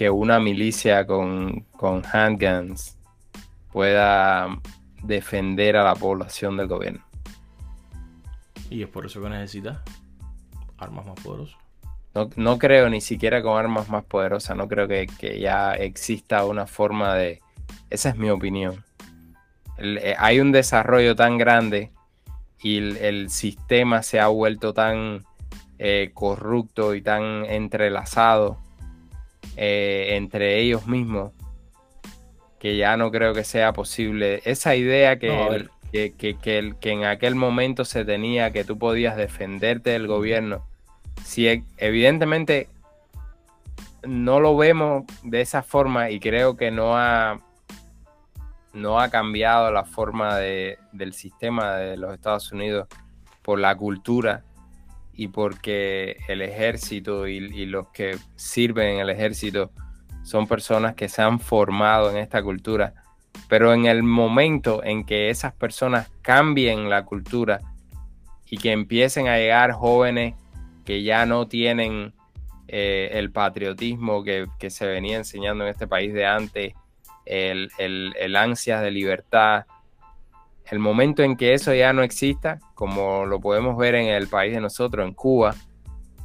que 0.00 0.08
una 0.08 0.40
milicia 0.40 1.06
con, 1.06 1.66
con 1.76 2.02
handguns 2.10 2.96
pueda 3.70 4.48
defender 5.02 5.76
a 5.76 5.84
la 5.84 5.94
población 5.94 6.56
del 6.56 6.68
gobierno. 6.68 7.04
Y 8.70 8.82
es 8.82 8.88
por 8.88 9.04
eso 9.04 9.20
que 9.20 9.28
necesita 9.28 9.84
armas 10.78 11.04
más 11.04 11.20
poderosas. 11.20 11.58
No, 12.36 12.58
creo 12.58 12.88
ni 12.88 13.02
siquiera 13.02 13.42
con 13.42 13.58
armas 13.58 13.90
más 13.90 14.02
poderosas, 14.02 14.56
no 14.56 14.68
creo 14.68 14.88
que, 14.88 15.06
que 15.06 15.38
ya 15.38 15.74
exista 15.74 16.46
una 16.46 16.66
forma 16.66 17.14
de... 17.14 17.42
Esa 17.90 18.08
es 18.08 18.16
mi 18.16 18.30
opinión 18.30 18.82
eh, 19.76 20.14
hay 20.18 20.40
un 20.40 20.50
desarrollo 20.50 21.14
tan 21.14 21.36
grande 21.36 21.92
y 22.62 22.78
el, 22.78 23.28
sistema 23.28 24.02
se 24.02 24.18
ha 24.18 24.28
vuelto 24.28 24.72
tan 24.72 25.26
eh, 25.78 26.10
corrupto 26.14 26.94
y 26.94 27.02
tan 27.02 27.44
entrelazado 27.44 28.56
eh, 29.62 30.16
entre 30.16 30.58
ellos 30.58 30.86
mismos 30.86 31.32
que 32.58 32.78
ya 32.78 32.96
no 32.96 33.10
creo 33.10 33.34
que 33.34 33.44
sea 33.44 33.74
posible. 33.74 34.40
Esa 34.46 34.74
idea 34.74 35.18
que, 35.18 35.68
que, 35.92 36.14
que, 36.80 36.90
en 36.90 37.04
aquel 37.04 37.34
momento 37.34 37.84
se 37.84 38.06
tenía 38.06 38.52
que 38.52 38.64
tú 38.64 38.78
podías 38.78 39.18
defenderte 39.18 39.90
del 39.90 40.06
gobierno, 40.06 40.64
si 41.26 41.46
e, 41.46 41.62
evidentemente 41.76 42.68
no 44.02 44.40
lo 44.40 44.56
vemos 44.56 45.04
de 45.24 45.42
esa 45.42 45.62
forma 45.62 46.08
y 46.08 46.20
creo 46.20 46.56
que 46.56 46.70
no 46.70 46.96
ha 46.96 47.38
no 48.72 48.98
ha 48.98 49.10
cambiado 49.10 49.70
la 49.70 49.84
forma 49.84 50.38
del 50.38 51.12
sistema 51.12 51.74
de 51.74 51.98
los 51.98 52.14
Estados 52.14 52.50
Unidos 52.50 52.88
por 53.42 53.58
la 53.58 53.76
cultura 53.76 54.42
y 55.20 55.28
porque 55.28 56.16
el 56.28 56.40
ejército 56.40 57.28
y, 57.28 57.66
los 57.66 57.88
que 57.88 58.16
sirven 58.36 58.94
en 58.94 59.00
el 59.00 59.10
ejército 59.10 59.70
son 60.22 60.46
personas 60.46 60.94
que 60.94 61.10
se 61.10 61.20
han 61.20 61.40
formado 61.40 62.10
en 62.10 62.16
esta 62.16 62.42
cultura. 62.42 62.94
Pero 63.46 63.74
en 63.74 63.84
el 63.84 64.02
momento 64.02 64.82
en 64.82 65.04
que 65.04 65.28
esas 65.28 65.52
personas 65.52 66.10
cambien 66.22 66.88
la 66.88 67.04
cultura 67.04 67.60
y 68.48 68.56
que 68.56 68.72
empiecen 68.72 69.28
a 69.28 69.36
llegar 69.36 69.72
jóvenes 69.72 70.36
que 70.86 71.02
ya 71.02 71.26
no 71.26 71.46
tienen 71.48 72.14
eh, 72.68 73.10
el 73.12 73.30
patriotismo 73.30 74.24
que, 74.24 74.48
se 74.70 74.86
venía 74.86 75.18
enseñando 75.18 75.64
en 75.64 75.70
este 75.70 75.86
país 75.86 76.14
de 76.14 76.24
antes, 76.24 76.72
el, 77.26 77.70
el, 77.76 78.36
ansias 78.36 78.80
de 78.80 78.90
libertad. 78.90 79.66
El 80.70 80.78
momento 80.78 81.22
en 81.22 81.36
que 81.36 81.54
eso 81.54 81.74
ya 81.74 81.92
no 81.92 82.02
exista, 82.02 82.60
como 82.74 83.26
lo 83.26 83.40
podemos 83.40 83.76
ver 83.76 83.94
en 83.96 84.06
el 84.06 84.28
país 84.28 84.54
de 84.54 84.60
nosotros, 84.60 85.06
en 85.06 85.14
Cuba, 85.14 85.54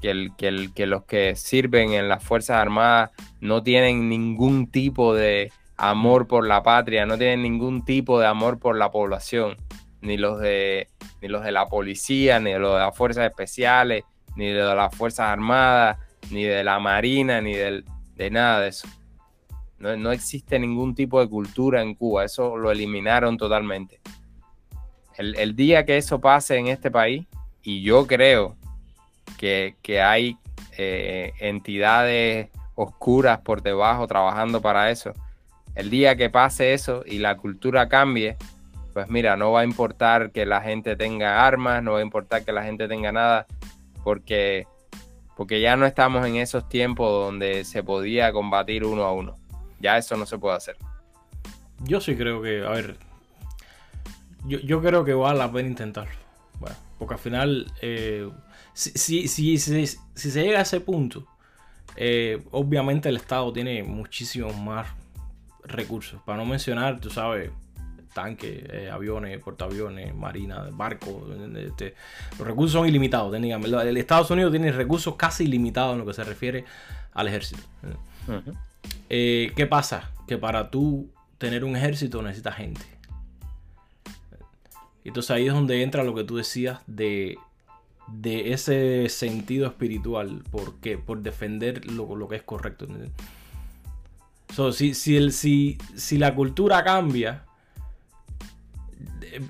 que, 0.02 0.86
los 0.86 1.04
que 1.06 1.36
sirven 1.36 1.94
en 1.94 2.08
las 2.08 2.24
Fuerzas 2.24 2.58
Armadas 2.58 3.12
no 3.42 3.64
tienen 3.64 4.08
ningún 4.08 4.70
tipo 4.70 5.16
de 5.16 5.52
amor 5.78 6.28
por 6.28 6.46
la 6.48 6.62
patria, 6.64 7.06
no 7.06 7.18
tienen 7.18 7.42
ningún 7.42 7.84
tipo 7.84 8.20
de 8.20 8.28
amor 8.28 8.60
por 8.60 8.78
la 8.78 8.92
población, 8.92 9.58
ni 10.02 10.18
los 10.18 10.40
de, 10.40 10.90
los 11.22 11.44
la 11.46 11.66
policía, 11.66 12.40
ni 12.40 12.54
los 12.54 12.74
de 12.74 12.80
las 12.80 12.96
fuerzas 12.96 13.26
especiales, 13.26 14.04
ni 14.36 14.48
de 14.52 14.76
las 14.76 14.96
Fuerzas 14.96 15.28
Armadas, 15.28 15.98
ni 16.30 16.44
de 16.44 16.64
la 16.64 16.80
Marina, 16.80 17.42
ni 17.42 17.54
de 17.54 18.30
nada 18.30 18.62
de 18.62 18.70
eso. 18.70 18.88
No, 19.78 20.12
existe 20.12 20.58
ningún 20.58 20.96
tipo 20.96 21.20
de 21.20 21.28
cultura 21.28 21.82
en 21.82 21.96
Cuba, 21.96 22.24
eso 22.24 22.58
lo 22.58 22.72
eliminaron 22.72 23.38
totalmente. 23.38 24.00
El, 25.18 25.56
día 25.56 25.86
que 25.86 25.98
eso 25.98 26.20
pase 26.20 26.58
en 26.58 26.68
este 26.68 26.92
país, 26.92 27.26
y 27.64 27.82
yo 27.82 28.06
creo 28.06 28.56
que, 29.38 29.76
hay 30.02 30.38
eh, 30.78 31.34
entidades 31.40 32.50
oscuras 32.76 33.40
por 33.40 33.62
debajo 33.62 34.08
trabajando 34.08 34.62
para 34.62 34.92
eso, 34.92 35.14
el 35.76 35.90
día 35.90 36.16
que 36.16 36.30
pase 36.30 36.74
eso 36.74 37.04
y 37.06 37.20
la 37.20 37.38
cultura 37.38 37.90
cambie, 37.90 38.38
pues 38.94 39.10
mira, 39.10 39.36
no 39.36 39.52
va 39.52 39.62
a 39.62 39.64
importar 39.66 40.32
que 40.32 40.46
la 40.46 40.62
gente 40.62 40.96
tenga 40.96 41.46
armas, 41.46 41.84
no 41.84 41.94
va 41.94 42.00
a 42.00 42.02
importar 42.02 42.46
que 42.46 42.54
la 42.54 42.64
gente 42.64 42.88
tenga 42.88 43.12
nada, 43.12 43.46
porque, 44.04 44.68
porque 45.36 45.60
ya 45.60 45.76
no 45.76 45.86
estamos 45.86 46.26
en 46.26 46.38
esos 46.38 46.70
tiempos 46.70 47.10
donde 47.10 47.66
se 47.66 47.84
podía 47.84 48.32
combatir 48.32 48.86
uno 48.86 49.04
a 49.04 49.12
uno. 49.12 49.36
Ya 49.82 49.98
eso 49.98 50.16
no 50.16 50.26
se 50.26 50.38
puede 50.38 50.56
hacer. 50.56 50.78
Yo 51.84 52.00
sí 52.00 52.16
creo 52.16 52.42
que, 52.42 52.66
a 52.66 52.70
ver, 52.70 52.96
yo, 54.48 54.82
creo 54.82 55.04
que 55.04 55.14
vale 55.14 55.40
la 55.40 55.52
pena 55.52 55.70
intentarlo. 55.70 56.16
Bueno, 56.60 56.76
porque 56.98 57.16
al 57.16 57.20
final, 57.20 57.72
eh, 57.82 58.30
si, 58.74 59.28
si, 59.28 59.58
si, 59.58 59.88
se 59.88 60.44
llega 60.44 60.60
a 60.60 60.62
ese 60.62 60.80
punto, 60.80 61.28
eh, 61.96 62.44
obviamente 62.52 63.10
el 63.10 63.18
Estado 63.18 63.52
tiene 63.52 63.84
muchísimos 63.84 64.58
más 64.58 64.88
recursos. 65.64 66.22
Para 66.24 66.38
no 66.38 66.46
mencionar, 66.46 67.00
tú 67.00 67.10
sabes, 67.10 67.52
tanques, 68.16 68.64
eh, 68.72 68.90
aviones, 68.90 69.38
portaaviones, 69.40 70.16
marina, 70.16 70.68
barcos. 70.72 71.24
Este, 71.58 71.94
los 72.40 72.48
recursos 72.48 72.72
son 72.72 72.88
ilimitados, 72.88 73.32
técnicamente. 73.32 73.78
El 73.88 73.98
Estados 73.98 74.32
Unidos 74.32 74.52
tiene 74.52 74.72
recursos 74.72 75.16
casi 75.16 75.44
ilimitados 75.44 75.94
en 75.94 76.00
lo 76.00 76.06
que 76.06 76.14
se 76.14 76.24
refiere 76.24 76.66
al 77.14 77.28
ejército. 77.28 77.62
Eh, 79.10 79.52
¿Qué 79.56 79.68
pasa? 79.68 80.12
Que 80.28 80.38
para 80.38 80.72
tú 80.72 81.12
tener 81.38 81.64
un 81.64 81.76
ejército 81.76 82.22
necesitas 82.22 82.56
gente. 82.56 82.82
Entonces 85.06 85.32
ahí 85.32 85.48
es 85.48 85.54
donde 85.54 85.84
entra 85.84 86.04
lo 86.04 86.16
que 86.16 86.24
tú 86.24 86.36
decías 86.36 86.80
de, 86.88 87.38
de 88.08 88.54
ese 88.54 89.08
sentido 89.10 89.68
espiritual. 89.68 90.44
¿Por 90.52 90.76
qué? 90.80 90.98
Por 90.98 91.22
defender 91.22 91.86
lo, 91.92 92.16
lo 92.16 92.28
que 92.28 92.38
es 92.38 92.44
correcto. 92.44 92.88
si, 94.74 94.94
si, 94.94 95.16
el, 95.16 95.32
si, 95.32 95.78
si 95.96 96.18
la 96.18 96.34
cultura 96.34 96.84
cambia, 96.84 97.46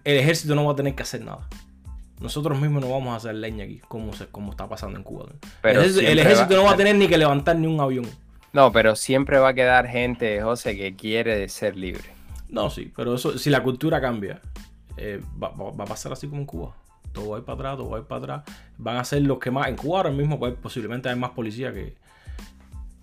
el 0.03 0.17
ejército 0.17 0.55
no 0.55 0.65
va 0.65 0.73
a 0.73 0.75
tener 0.75 0.93
que 0.93 1.03
hacer 1.03 1.23
nada. 1.23 1.47
Nosotros 2.19 2.59
mismos 2.59 2.81
no 2.81 2.91
vamos 2.91 3.13
a 3.13 3.17
hacer 3.17 3.35
leña 3.35 3.65
aquí, 3.65 3.81
como, 3.87 4.13
se, 4.13 4.27
como 4.27 4.51
está 4.51 4.67
pasando 4.67 4.97
en 4.97 5.03
Cuba. 5.03 5.27
el 5.63 6.19
ejército, 6.19 6.55
no 6.55 6.63
va 6.63 6.71
a 6.71 6.77
tener 6.77 6.95
ni 6.95 7.07
que 7.07 7.17
levantar 7.17 7.57
ni 7.57 7.67
un 7.67 7.79
avión. 7.79 8.05
No, 8.53 8.71
pero 8.71 8.95
siempre 8.95 9.37
va 9.37 9.49
a 9.49 9.53
quedar 9.53 9.87
gente, 9.87 10.41
José, 10.41 10.77
que 10.77 10.95
quiere 10.95 11.47
ser 11.49 11.75
libre. 11.75 12.05
No, 12.47 12.69
sí, 12.69 12.91
pero 12.95 13.15
eso, 13.15 13.37
si 13.37 13.49
la 13.49 13.61
cultura 13.63 13.99
cambia, 13.99 14.39
eh, 14.97 15.21
va, 15.41 15.47
a 15.47 15.85
pasar 15.85 16.13
así 16.13 16.27
como 16.27 16.41
en 16.41 16.47
Cuba. 16.47 16.75
Todo 17.11 17.29
va 17.29 17.37
a 17.37 17.39
ir 17.39 17.45
para 17.45 17.55
atrás, 17.55 17.77
todo 17.77 17.89
va 17.89 17.97
a 17.97 18.01
ir 18.01 18.07
para 18.07 18.19
atrás. 18.19 18.43
Van 18.77 18.97
a 18.97 19.03
ser 19.03 19.21
los 19.21 19.39
que 19.39 19.51
más. 19.51 19.67
En 19.67 19.75
Cuba 19.75 19.99
ahora 19.99 20.11
mismo 20.11 20.39
pues, 20.39 20.53
posiblemente 20.55 21.09
hay 21.09 21.15
más 21.15 21.31
policía 21.31 21.73
que, 21.73 21.95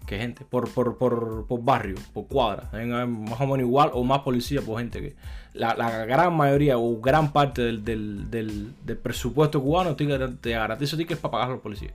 que 0.07 0.19
gente. 0.19 0.45
Por, 0.45 0.71
por, 0.71 0.99
por, 0.99 1.47
por 1.47 1.63
barrio, 1.63 1.97
por 2.13 2.27
cuadra. 2.27 2.69
Hay 2.73 2.87
más 2.87 3.41
o 3.41 3.47
menos 3.47 3.61
igual 3.61 3.91
o 3.95 4.05
más 4.05 4.21
policía 4.21 4.61
por 4.61 4.79
gente 4.79 5.01
que. 5.01 5.17
La, 5.55 5.75
gran 6.07 6.35
mayoría 6.35 6.79
o 6.79 6.99
gran 7.01 7.31
parte 7.31 7.61
del, 7.63 7.85
del, 7.85 8.31
del, 8.31 8.97
presupuesto 8.97 9.63
cubano 9.63 9.95
te, 9.95 10.07
te 10.29 10.51
garantizo 10.51 10.97
que 10.97 11.13
es 11.13 11.19
para 11.19 11.33
pagar 11.33 11.49
a 11.49 11.53
los 11.53 11.61
policías. 11.61 11.93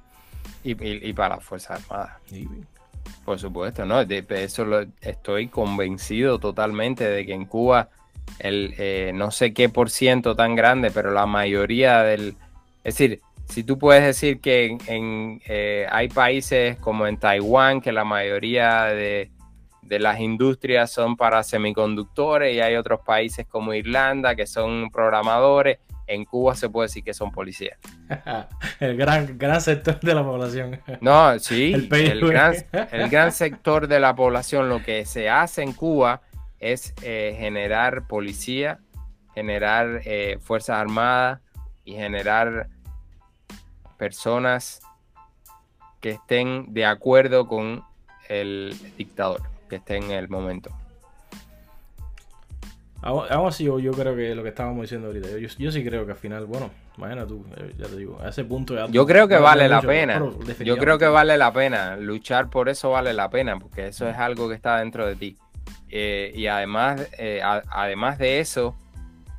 Y, 0.64 0.72
y, 0.84 1.14
para 1.14 1.36
las 1.36 1.44
Fuerzas 1.44 1.82
Armadas. 1.82 2.18
Por 3.26 3.40
supuesto, 3.40 3.86
¿no? 3.86 4.06
De 4.06 4.26
eso 4.30 4.66
lo, 4.66 4.86
estoy 5.02 5.48
convencido 5.48 6.40
totalmente 6.40 7.04
de 7.04 7.26
que 7.26 7.34
en 7.34 7.46
Cuba 7.46 7.90
el 8.40 8.74
eh, 8.78 9.12
no 9.14 9.32
sé 9.32 9.54
qué 9.54 9.70
por 9.70 9.90
ciento 9.90 10.36
tan 10.36 10.56
grande, 10.56 10.92
pero 10.92 11.12
la 11.12 11.26
mayoría 11.26 12.04
del... 12.04 12.36
Es 12.84 12.98
decir, 12.98 13.22
si 13.50 13.64
tú 13.64 13.78
puedes 13.78 14.04
decir 14.04 14.40
que 14.40 14.78
en, 14.88 15.42
eh, 15.48 15.88
hay 15.90 16.10
países 16.10 16.78
como 16.78 17.08
en 17.08 17.18
Taiwán 17.18 17.82
que 17.82 17.92
la 17.92 18.04
mayoría 18.04 18.86
de, 18.86 19.32
de 19.82 20.00
las 20.00 20.20
industrias 20.20 20.92
son 20.92 21.16
para 21.16 21.44
semiconductores 21.44 22.56
y 22.56 22.60
hay 22.60 22.76
otros 22.76 23.02
países 23.06 23.46
como 23.48 23.74
Irlanda 23.74 24.36
que 24.36 24.48
son 24.48 24.90
programadores 24.92 25.80
en 26.08 26.24
Cuba 26.24 26.56
se 26.56 26.70
puede 26.70 26.88
decir 26.88 27.04
que 27.04 27.14
son 27.14 27.32
policías. 27.32 27.78
el 28.80 28.98
gran, 28.98 29.38
gran 29.38 29.62
sector 29.62 30.00
de 30.00 30.16
la 30.16 30.24
población. 30.24 30.80
No, 31.02 31.38
sí, 31.40 31.74
el, 31.92 32.22
gran, 33.10 33.32
sector 33.32 33.88
de 33.88 34.00
la 34.00 34.16
población, 34.16 34.70
lo 34.70 34.82
que 34.82 35.06
se 35.06 35.30
hace 35.30 35.62
en 35.62 35.74
Cuba 35.74 36.22
es 36.60 36.94
eh, 37.02 37.36
generar 37.38 38.08
policía, 38.08 38.80
generar 39.34 40.02
eh, 40.06 40.40
fuerzas 40.42 40.78
armadas 40.78 41.42
y 41.86 41.94
generar 41.94 42.70
personas 43.98 44.82
que 46.02 46.12
estén 46.12 46.74
de 46.74 46.86
acuerdo 46.86 47.48
con 47.48 47.84
el 48.30 48.76
dictador, 48.98 49.42
que 49.70 49.78
esté 49.78 49.98
en 49.98 50.12
el 50.12 50.30
momento. 50.30 50.72
Aún 53.02 53.48
así, 53.48 53.64
yo, 53.64 53.80
yo, 53.80 53.92
creo 53.92 54.16
que 54.16 54.34
lo 54.34 54.42
que 54.42 54.50
estábamos 54.50 54.82
diciendo 54.82 55.08
ahorita, 55.08 55.30
yo, 55.38 55.72
sí 55.72 55.84
creo 55.84 56.06
que 56.06 56.12
al 56.12 56.18
final, 56.18 56.46
bueno, 56.46 56.72
imagina 56.98 57.28
tú, 57.28 57.46
eh, 57.56 57.74
ya 57.78 57.86
te 57.86 57.96
digo, 57.96 58.20
a 58.22 58.30
ese 58.30 58.44
punto 58.44 58.74
ya... 58.74 58.88
Yo 58.88 59.06
creo 59.06 59.28
que 59.28 59.38
vale 59.38 59.70
la 59.70 59.82
pena, 59.82 60.22
yo 60.66 60.78
creo 60.78 60.98
que 60.98 61.06
vale 61.06 61.38
la 61.38 61.54
pena, 61.54 61.96
luchar 61.96 62.50
por 62.50 62.70
eso 62.70 62.90
vale 62.90 63.14
la 63.14 63.30
pena, 63.30 63.60
porque 63.60 63.88
eso 63.88 64.10
es 64.10 64.18
algo 64.18 64.50
que 64.50 64.56
está 64.56 64.80
dentro 64.80 65.06
de 65.06 65.16
ti. 65.16 65.38
Eh, 65.90 66.32
y 66.36 66.48
además, 66.48 67.08
eh, 67.18 67.42
además 67.44 68.18
de 68.18 68.40
eso, 68.40 68.76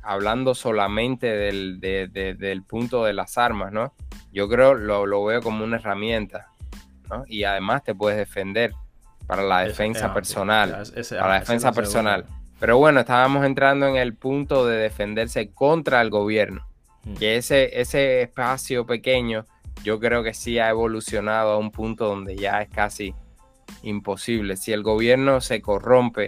hablando 0.01 0.55
solamente 0.55 1.27
del, 1.27 1.79
del, 1.79 2.63
punto 2.63 3.03
de 3.05 3.13
las 3.13 3.37
armas, 3.37 3.71
¿no? 3.71 3.93
Yo 4.31 4.49
creo, 4.49 4.73
lo, 4.73 5.05
lo 5.05 5.23
veo 5.25 5.41
como 5.41 5.63
una 5.63 5.77
herramienta, 5.77 6.47
¿no? 7.09 7.23
Y 7.27 7.43
además 7.43 7.83
te 7.83 7.93
puedes 7.93 8.17
defender 8.17 8.73
para 9.27 9.43
la 9.43 9.61
defensa 9.61 10.13
personal, 10.13 10.83
para 11.09 11.27
la 11.27 11.39
defensa 11.39 11.71
personal. 11.71 12.25
Pero 12.59 12.77
bueno, 12.77 13.01
estábamos 13.01 13.45
entrando 13.45 13.87
en 13.87 13.95
el 13.95 14.15
punto 14.15 14.65
de 14.65 14.77
defenderse 14.77 15.51
contra 15.51 16.01
el 16.01 16.09
gobierno. 16.09 16.67
Mm. 17.03 17.13
Que 17.13 17.37
ese, 17.37 17.79
ese 17.79 18.23
espacio 18.23 18.85
pequeño, 18.85 19.45
yo 19.83 19.99
creo 19.99 20.23
que 20.23 20.33
sí 20.33 20.59
ha 20.59 20.69
evolucionado 20.69 21.51
a 21.51 21.57
un 21.57 21.71
punto 21.71 22.07
donde 22.07 22.35
ya 22.35 22.61
es 22.61 22.69
casi 22.69 23.13
imposible. 23.83 24.57
Si 24.57 24.71
el 24.71 24.83
gobierno 24.83 25.41
se 25.41 25.61
corrompe 25.61 26.27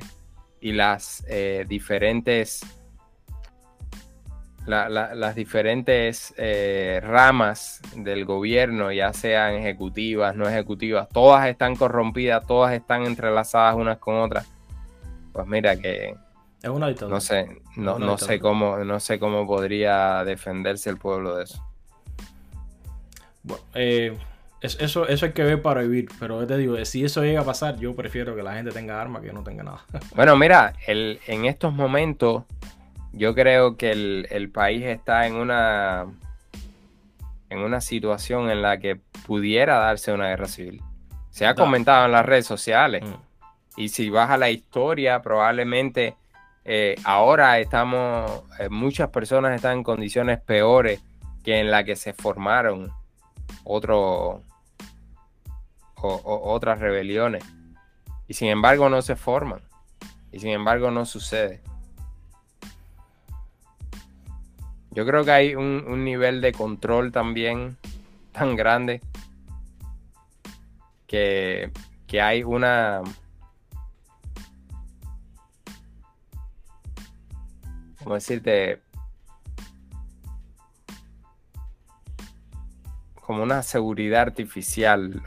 y 0.60 0.73
las 0.73 1.25
eh, 1.27 1.65
diferentes 1.67 2.62
las 4.67 5.36
diferentes 5.36 6.36
eh, 6.38 6.99
ramas 7.01 7.82
del 7.95 8.25
gobierno, 8.25 8.91
ya 8.91 9.12
sean 9.12 9.56
ejecutivas, 9.56 10.36
no 10.36 10.47
ejecutivas, 10.47 11.10
todas 11.10 11.47
están 11.47 11.75
corrompidas, 11.75 12.45
todas 12.45 12.73
están 12.73 13.08
entrelazadas 13.08 13.75
unas 13.75 13.97
con 13.97 14.17
otras 14.17 14.47
pues 15.32 15.47
mira 15.47 15.75
que 15.77 16.15
es 16.62 16.69
una 16.69 16.91
No 16.91 17.19
sé, 17.19 17.62
no, 17.75 17.97
no 17.97 18.17
sé 18.17 18.39
cómo, 18.39 18.77
no 18.80 18.99
sé 18.99 19.17
cómo 19.17 19.47
podría 19.47 20.23
defenderse 20.23 20.91
el 20.91 20.97
pueblo 20.97 21.36
de 21.38 21.45
eso. 21.45 21.65
Bueno, 23.41 23.63
eh, 23.73 24.15
eso, 24.62 25.08
eso 25.08 25.26
hay 25.26 25.32
que 25.32 25.43
ver 25.43 25.62
para 25.62 25.82
vivir, 25.82 26.10
pero 26.19 26.45
te 26.45 26.56
digo, 26.58 26.84
si 26.86 27.04
eso 27.04 27.24
llega 27.24 27.41
a 27.41 27.45
pasar, 27.45 27.78
yo 27.80 27.95
prefiero 27.95 28.36
que 28.36 28.43
la 28.43 28.54
gente 28.54 28.71
tenga 28.71 29.02
armas 29.02 29.24
que 29.24 29.34
no 29.34 29.43
tenga 29.43 29.63
nada. 29.63 29.86
bueno, 30.15 30.36
mira, 30.36 30.74
el, 30.86 31.19
en 31.28 31.45
estos 31.45 31.74
momentos, 31.74 32.43
yo 33.12 33.34
creo 33.34 33.76
que 33.76 33.91
el, 33.91 34.52
país 34.52 34.86
está 34.86 35.28
en 35.28 35.36
una 35.36 36.06
en 37.50 37.60
una 37.60 37.82
situación 37.82 38.50
en 38.50 38.62
la 38.62 38.78
que 38.78 38.97
pudiera 39.26 39.78
darse 39.78 40.13
una 40.13 40.30
guerra 40.30 40.47
civil. 40.47 40.82
Se 41.32 41.45
ha 41.45 41.56
comentado 41.56 42.06
en 42.06 42.13
las 42.13 42.26
redes 42.26 42.45
sociales. 42.45 43.04
Mm. 43.04 43.82
Y 43.82 43.89
si 43.89 44.10
vas 44.10 44.30
a 44.30 44.38
la 44.38 44.50
historia, 44.50 45.21
probablemente 45.21 46.15
eh, 46.63 46.95
ahora 47.04 47.60
estamos, 47.60 48.43
eh, 48.60 48.69
muchas 48.69 49.10
personas 49.10 49.56
están 49.56 49.80
en 49.80 49.84
condiciones 49.84 50.39
peores 50.39 51.02
que 51.43 51.60
en 51.60 51.71
la 51.71 51.84
que 51.84 51.95
se 51.95 52.13
formaron 52.13 52.91
otro, 53.63 54.43
otras 56.02 56.80
rebeliones. 56.80 57.44
Y 58.28 58.34
sin 58.34 58.50
embargo 58.50 58.90
no 58.90 59.02
se 59.02 59.16
forman. 59.16 59.62
Y 60.32 60.40
sin 60.40 60.50
embargo 60.50 60.92
no 60.92 61.06
sucede. 61.06 61.62
Yo 64.92 65.06
creo 65.06 65.24
que 65.24 65.32
hay 65.32 65.56
un, 65.56 65.86
un 65.88 66.04
nivel 66.04 66.42
de 66.42 66.52
control 66.52 67.12
también 67.12 67.78
tan 68.32 68.56
grande 68.56 69.02
que, 71.08 71.72
que 72.08 72.22
hay 72.22 72.44
una, 72.44 73.02
¿cómo 78.02 78.16
decirte? 78.16 78.82
Como 83.22 83.44
una 83.44 83.62
seguridad 83.62 84.22
artificial. 84.22 85.22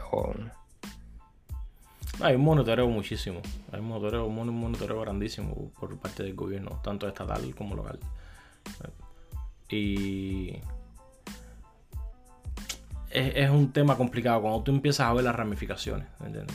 Hay 2.21 2.37
un 2.37 2.43
monitoreo 2.43 2.89
muchísimo. 2.89 3.41
Hay 3.73 3.81
un 3.81 3.89
monitoreo, 3.89 4.27
un 4.27 4.61
monitoreo 4.61 5.01
grandísimo 5.01 5.71
por 5.79 5.97
parte 5.99 6.23
del 6.23 6.35
gobierno, 6.35 6.81
tanto 6.83 7.09
estatal 7.09 7.55
como 7.55 7.75
local. 7.75 7.99
Y 9.69 10.57
es, 13.11 13.51
un 13.51 13.73
tema 13.73 13.97
complicado 13.97 14.43
cuando 14.43 14.63
tú 14.63 14.73
empiezas 14.73 15.07
a 15.07 15.13
ver 15.13 15.25
las 15.25 15.35
ramificaciones, 15.35 16.07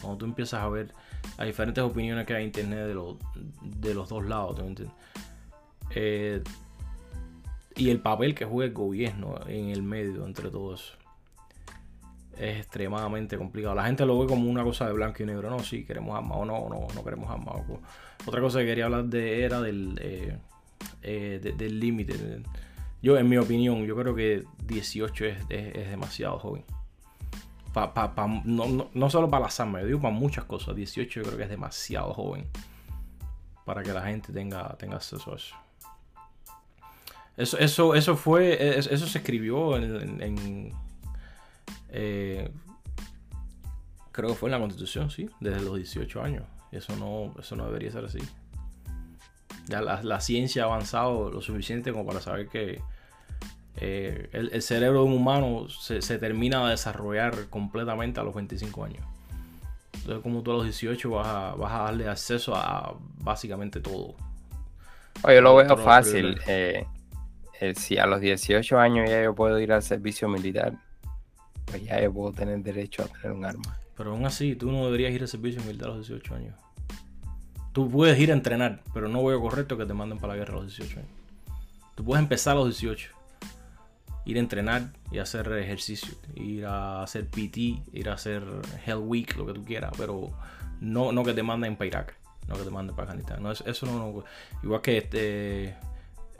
Cuando 0.01 0.17
tú 0.17 0.25
empiezas 0.25 0.61
a 0.61 0.69
ver 0.69 0.93
las 1.37 1.47
diferentes 1.47 1.83
opiniones 1.83 2.25
que 2.25 2.33
hay 2.33 2.43
en 2.43 2.47
internet 2.47 2.87
de, 2.87 2.93
los, 2.93 3.15
de 3.61 3.93
los 3.93 4.09
dos 4.09 4.25
lados, 4.25 4.59
¿entiendes? 4.59 4.95
Eh, 5.91 6.43
y 7.75 7.89
el 7.89 8.01
papel 8.01 8.35
que 8.35 8.45
juega 8.45 8.67
el 8.67 8.73
gobierno 8.73 9.39
en 9.47 9.69
el 9.69 9.81
medio 9.81 10.25
entre 10.25 10.49
todos 10.49 10.98
es 12.39 12.57
extremadamente 12.57 13.37
complicado. 13.37 13.75
La 13.75 13.85
gente 13.85 14.05
lo 14.05 14.17
ve 14.19 14.27
como 14.27 14.49
una 14.49 14.63
cosa 14.63 14.87
de 14.87 14.93
blanco 14.93 15.21
y 15.21 15.25
negro. 15.25 15.49
No, 15.49 15.59
sí, 15.59 15.83
queremos 15.83 16.17
armas 16.17 16.37
o 16.39 16.45
no, 16.45 16.69
no, 16.69 16.87
no 16.93 17.03
queremos 17.03 17.29
armas. 17.29 17.55
Otra 18.25 18.41
cosa 18.41 18.59
que 18.59 18.65
quería 18.65 18.85
hablar 18.85 19.05
de 19.05 19.43
era 19.43 19.61
del 19.61 19.99
eh, 20.01 20.37
eh, 21.01 21.53
del 21.57 21.79
límite. 21.79 22.41
Yo, 23.01 23.17
en 23.17 23.29
mi 23.29 23.37
opinión, 23.37 23.85
yo 23.85 23.95
creo 23.95 24.15
que 24.15 24.45
18 24.65 25.25
es, 25.25 25.47
demasiado 25.89 26.39
joven. 26.39 26.63
no, 28.45 28.89
no, 28.93 29.09
solo 29.09 29.29
para 29.29 29.45
las 29.45 29.59
armas, 29.59 29.85
digo 29.85 30.01
para 30.01 30.13
muchas 30.13 30.45
cosas. 30.45 30.75
18 30.75 31.21
yo 31.21 31.25
creo 31.25 31.37
que 31.37 31.43
es 31.43 31.49
demasiado 31.49 32.13
joven 32.13 32.47
para 33.65 33.83
que 33.83 33.93
la 33.93 34.01
gente 34.01 34.33
tenga, 34.33 34.75
tenga 34.77 34.95
acceso 34.95 35.33
a 35.33 35.35
eso. 35.35 35.55
Eso, 37.37 37.57
eso, 37.57 37.95
eso 37.95 38.17
fue, 38.17 38.77
eso 38.79 39.07
se 39.07 39.17
escribió 39.19 39.77
en, 39.77 40.73
eh, 41.91 42.49
creo 44.11 44.29
que 44.29 44.35
fue 44.35 44.49
en 44.49 44.51
la 44.51 44.59
constitución, 44.59 45.09
sí, 45.09 45.29
desde 45.39 45.61
los 45.61 45.75
18 45.75 46.21
años. 46.21 46.43
Eso 46.71 46.95
no, 46.95 47.33
eso 47.39 47.55
no 47.55 47.65
debería 47.65 47.91
ser 47.91 48.05
así. 48.05 48.19
Ya 49.67 49.81
la, 49.81 50.19
ciencia 50.19 50.63
ha 50.63 50.65
avanzado 50.65 51.29
lo 51.31 51.41
suficiente 51.41 51.91
como 51.91 52.05
para 52.05 52.19
saber 52.19 52.47
que 52.47 52.81
eh, 53.77 54.29
el, 54.33 54.61
cerebro 54.61 55.01
de 55.01 55.05
un 55.05 55.13
humano 55.13 55.67
se, 55.69 55.99
termina 56.17 56.63
de 56.65 56.71
desarrollar 56.71 57.49
completamente 57.49 58.19
a 58.19 58.23
los 58.23 58.33
25 58.33 58.83
años. 58.83 59.05
Entonces, 59.93 60.23
como 60.23 60.41
tú 60.41 60.51
a 60.51 60.55
los 60.55 60.63
18 60.63 61.09
vas 61.09 61.27
a, 61.27 61.55
vas 61.55 61.71
a 61.71 61.83
darle 61.83 62.07
acceso 62.07 62.55
a 62.55 62.95
básicamente 63.19 63.79
todo. 63.79 64.15
Oye, 65.23 65.41
lo 65.41 65.55
veo 65.55 65.77
fácil. 65.77 66.39
Eh, 66.47 66.85
eh, 67.59 67.75
si 67.75 67.97
a 67.97 68.05
los 68.05 68.21
18 68.21 68.79
años 68.79 69.09
ya 69.09 69.23
yo 69.23 69.35
puedo 69.35 69.59
ir 69.59 69.71
al 69.71 69.83
servicio 69.83 70.27
militar, 70.29 70.73
pues 71.69 71.83
ya 71.83 72.09
puedo 72.11 72.31
tener 72.33 72.59
derecho 72.61 73.03
a 73.03 73.07
tener 73.07 73.31
un 73.31 73.45
arma. 73.45 73.79
Pero 73.95 74.11
aún 74.11 74.25
así, 74.25 74.55
tú 74.55 74.71
no 74.71 74.85
deberías 74.85 75.11
ir 75.11 75.21
al 75.21 75.27
servicio 75.27 75.61
militar 75.63 75.89
a 75.89 75.95
los 75.95 76.07
18 76.07 76.35
años. 76.35 76.55
Tú 77.73 77.89
puedes 77.89 78.17
ir 78.19 78.31
a 78.31 78.33
entrenar, 78.33 78.81
pero 78.93 79.07
no 79.07 79.23
veo 79.23 79.41
correcto 79.41 79.77
que 79.77 79.85
te 79.85 79.93
manden 79.93 80.19
para 80.19 80.33
la 80.33 80.39
guerra 80.39 80.53
a 80.53 80.61
los 80.61 80.77
18 80.77 80.99
años. 80.99 81.11
Tú 81.95 82.03
puedes 82.03 82.23
empezar 82.23 82.55
a 82.55 82.59
los 82.59 82.79
18. 82.79 83.11
Ir 84.25 84.37
a 84.37 84.39
entrenar 84.39 84.93
y 85.11 85.19
hacer 85.19 85.51
ejercicio. 85.53 86.13
Ir 86.35 86.65
a 86.65 87.03
hacer 87.03 87.27
PT, 87.27 87.83
ir 87.91 88.09
a 88.09 88.13
hacer 88.13 88.43
Hell 88.85 88.97
Week, 88.97 89.35
lo 89.35 89.45
que 89.45 89.53
tú 89.53 89.65
quieras. 89.65 89.91
Pero 89.97 90.31
no, 90.79 91.11
no 91.11 91.23
que 91.23 91.33
te 91.33 91.43
manden 91.43 91.75
para 91.75 91.87
Irak. 91.87 92.15
No 92.47 92.55
que 92.55 92.63
te 92.63 92.69
manden 92.69 92.95
para 92.95 93.09
Afganistán. 93.09 93.43
No, 93.43 93.51
eso 93.51 93.85
no, 93.85 93.93
no. 93.93 94.23
Igual 94.63 94.81
que 94.81 94.97
este 94.97 95.75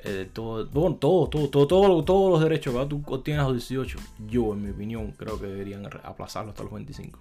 eh, 0.04 0.30
todo, 0.32 0.66
todo, 0.68 1.28
todo, 1.28 1.50
todo, 1.50 2.04
todos 2.04 2.32
los 2.32 2.42
derechos 2.42 2.74
que 2.74 2.86
tú 2.86 3.04
obtienes 3.08 3.44
a 3.44 3.48
los 3.48 3.54
18, 3.54 3.98
yo 4.28 4.54
en 4.54 4.64
mi 4.64 4.72
opinión 4.72 5.12
creo 5.12 5.40
que 5.40 5.48
deberían 5.48 5.86
aplazarlo 6.04 6.52
hasta 6.52 6.64
los 6.64 6.72
25. 6.72 7.20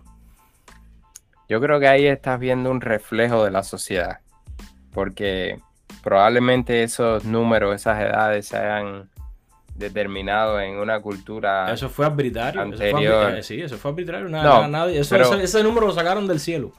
Yo 1.49 1.61
creo 1.61 1.81
que 1.81 1.89
ahí 1.89 2.07
estás 2.07 2.39
viendo 2.39 2.71
un 2.71 2.81
reflejo 2.81 3.45
de 3.45 3.51
la 3.51 3.63
sociedad, 3.63 4.21
porque 4.93 5.59
probablemente 6.03 6.83
esos 6.83 7.25
números, 7.25 7.75
esas 7.75 8.01
edades 8.01 8.47
se 8.47 8.59
hayan 8.59 9.09
determinado 9.75 10.61
en 10.61 10.77
una 10.77 11.01
cultura. 11.01 11.73
Eso 11.73 11.89
fue 11.89 12.07
arbitrario. 12.07 12.61
Anterior. 12.61 13.43
sí, 13.43 13.63
eso 13.63 13.77
fue 13.79 13.93
arbitrario. 13.93 14.29
nadie, 14.29 15.01
ese, 15.01 15.63
número 15.63 15.87
lo 15.87 15.93
sacaron 15.93 16.27
del 16.27 16.41
cielo. 16.41 16.73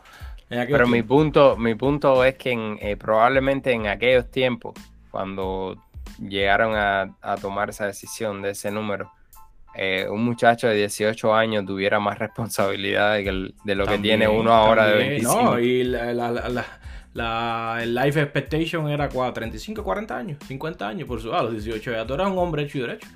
Pero 0.49 0.87
mi 0.87 1.03
punto, 1.03 1.57
mi 1.57 1.75
punto 1.75 2.23
es 2.23 2.35
que 2.35 2.77
eh, 2.81 2.97
probablemente 2.97 3.71
en 3.71 3.87
aquellos 3.87 4.29
tiempos, 4.31 4.73
cuando 5.11 5.77
llegaron 6.17 6.75
a, 6.75 7.35
tomar 7.41 7.69
esa 7.69 7.85
decisión 7.85 8.41
de 8.41 8.51
ese 8.51 8.71
número, 8.71 9.11
eh, 9.75 10.07
un 10.09 10.23
muchacho 10.23 10.67
de 10.67 10.75
18 10.75 11.33
años 11.33 11.65
tuviera 11.65 11.99
más 11.99 12.17
responsabilidad 12.19 13.13
de, 13.15 13.75
lo 13.75 13.85
que 13.85 13.99
tiene 13.99 14.27
uno 14.27 14.53
ahora 14.53 14.87
de 14.87 14.97
25. 14.97 15.43
No, 15.43 15.59
y 15.59 15.83
la, 15.83 17.79
el 17.81 17.95
life 17.95 18.21
expectation 18.21 18.89
era 18.89 19.09
35, 19.09 19.83
40 19.83 20.17
años, 20.17 20.37
50 20.47 20.87
años, 20.87 21.07
por 21.07 21.21
su 21.21 21.33
a 21.33 21.43
los 21.43 21.51
18 21.51 21.91
ya 21.91 22.05
tú 22.05 22.13
eras 22.13 22.27
un 22.27 22.37
hombre 22.37 22.63
hecho 22.63 22.77
y 22.77 22.81
derecho. 22.81 23.07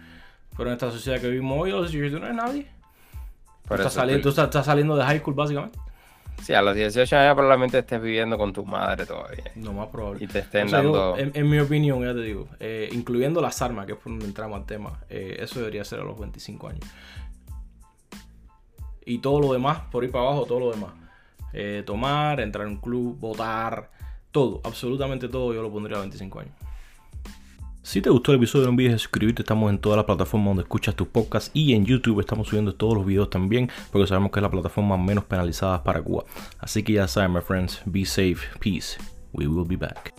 Pero 0.55 0.69
en 0.69 0.73
esta 0.73 0.91
sociedad 0.91 1.19
que 1.19 1.27
vivimos 1.27 1.59
hoy, 1.59 1.71
a 1.71 1.75
los 1.75 1.91
18 1.91 2.19
no 2.19 2.25
eres 2.25 2.37
nadie. 2.37 2.67
Tú 3.67 3.73
eso 3.73 3.75
estás, 3.75 3.93
saliendo, 3.93 4.21
tú 4.21 4.29
estoy- 4.29 4.43
estás, 4.43 4.45
estás 4.45 4.65
saliendo 4.65 4.95
de 4.95 5.03
high 5.03 5.19
school, 5.19 5.33
básicamente. 5.33 5.79
Sí, 6.43 6.53
a 6.53 6.61
los 6.61 6.75
18 6.75 7.15
años 7.15 7.35
probablemente 7.35 7.79
estés 7.79 8.01
viviendo 8.01 8.37
con 8.37 8.51
tu 8.51 8.65
madre 8.65 9.05
todavía. 9.05 9.45
No 9.55 9.71
más 9.71 9.87
probable. 9.87 10.23
Y 10.23 10.27
te 10.27 10.39
estén 10.39 10.67
O 10.67 10.69
sea, 10.69 10.83
yo, 10.83 10.91
dando... 10.91 11.17
en, 11.17 11.31
en 11.33 11.49
mi 11.49 11.59
opinión, 11.59 12.03
ya 12.03 12.13
te 12.13 12.21
digo, 12.21 12.49
eh, 12.59 12.89
incluyendo 12.91 13.41
las 13.41 13.61
armas, 13.61 13.85
que 13.85 13.93
es 13.93 13.97
por 13.97 14.11
donde 14.11 14.25
entramos 14.25 14.59
al 14.59 14.65
tema, 14.65 14.99
eh, 15.09 15.37
eso 15.39 15.59
debería 15.59 15.85
ser 15.85 16.01
a 16.01 16.03
los 16.03 16.19
25 16.19 16.67
años. 16.67 16.85
Y 19.05 19.19
todo 19.19 19.39
lo 19.39 19.53
demás, 19.53 19.79
por 19.91 20.03
ir 20.03 20.11
para 20.11 20.25
abajo, 20.25 20.45
todo 20.45 20.59
lo 20.59 20.71
demás. 20.71 20.91
Eh, 21.53 21.83
tomar, 21.85 22.41
entrar 22.41 22.67
en 22.67 22.73
un 22.73 22.79
club, 22.81 23.17
votar, 23.19 23.89
todo, 24.31 24.59
absolutamente 24.63 25.29
todo, 25.29 25.53
yo 25.53 25.61
lo 25.61 25.71
pondría 25.71 25.97
a 25.97 26.01
25 26.01 26.39
años. 26.39 26.53
Si 27.85 28.01
te 28.01 28.09
gustó 28.09 28.31
el 28.31 28.37
episodio, 28.37 28.67
no 28.67 28.71
olvides 28.71 29.01
suscribirte. 29.01 29.41
Estamos 29.41 29.69
en 29.69 29.77
todas 29.77 29.97
las 29.97 30.05
plataformas 30.05 30.51
donde 30.51 30.63
escuchas 30.63 30.95
tus 30.95 31.09
podcasts 31.09 31.51
y 31.53 31.73
en 31.73 31.85
YouTube 31.85 32.21
estamos 32.21 32.47
subiendo 32.47 32.73
todos 32.73 32.95
los 32.95 33.05
videos 33.05 33.29
también, 33.29 33.69
porque 33.91 34.07
sabemos 34.07 34.31
que 34.31 34.39
es 34.39 34.41
la 34.41 34.49
plataforma 34.49 34.97
menos 34.97 35.25
penalizada 35.25 35.83
para 35.83 36.01
Cuba. 36.01 36.23
Así 36.59 36.81
que 36.81 36.93
ya 36.93 37.09
saben, 37.09 37.33
my 37.33 37.41
friends, 37.41 37.81
be 37.85 38.05
safe, 38.05 38.47
peace. 38.61 38.97
We 39.33 39.47
will 39.47 39.67
be 39.67 39.75
back. 39.75 40.13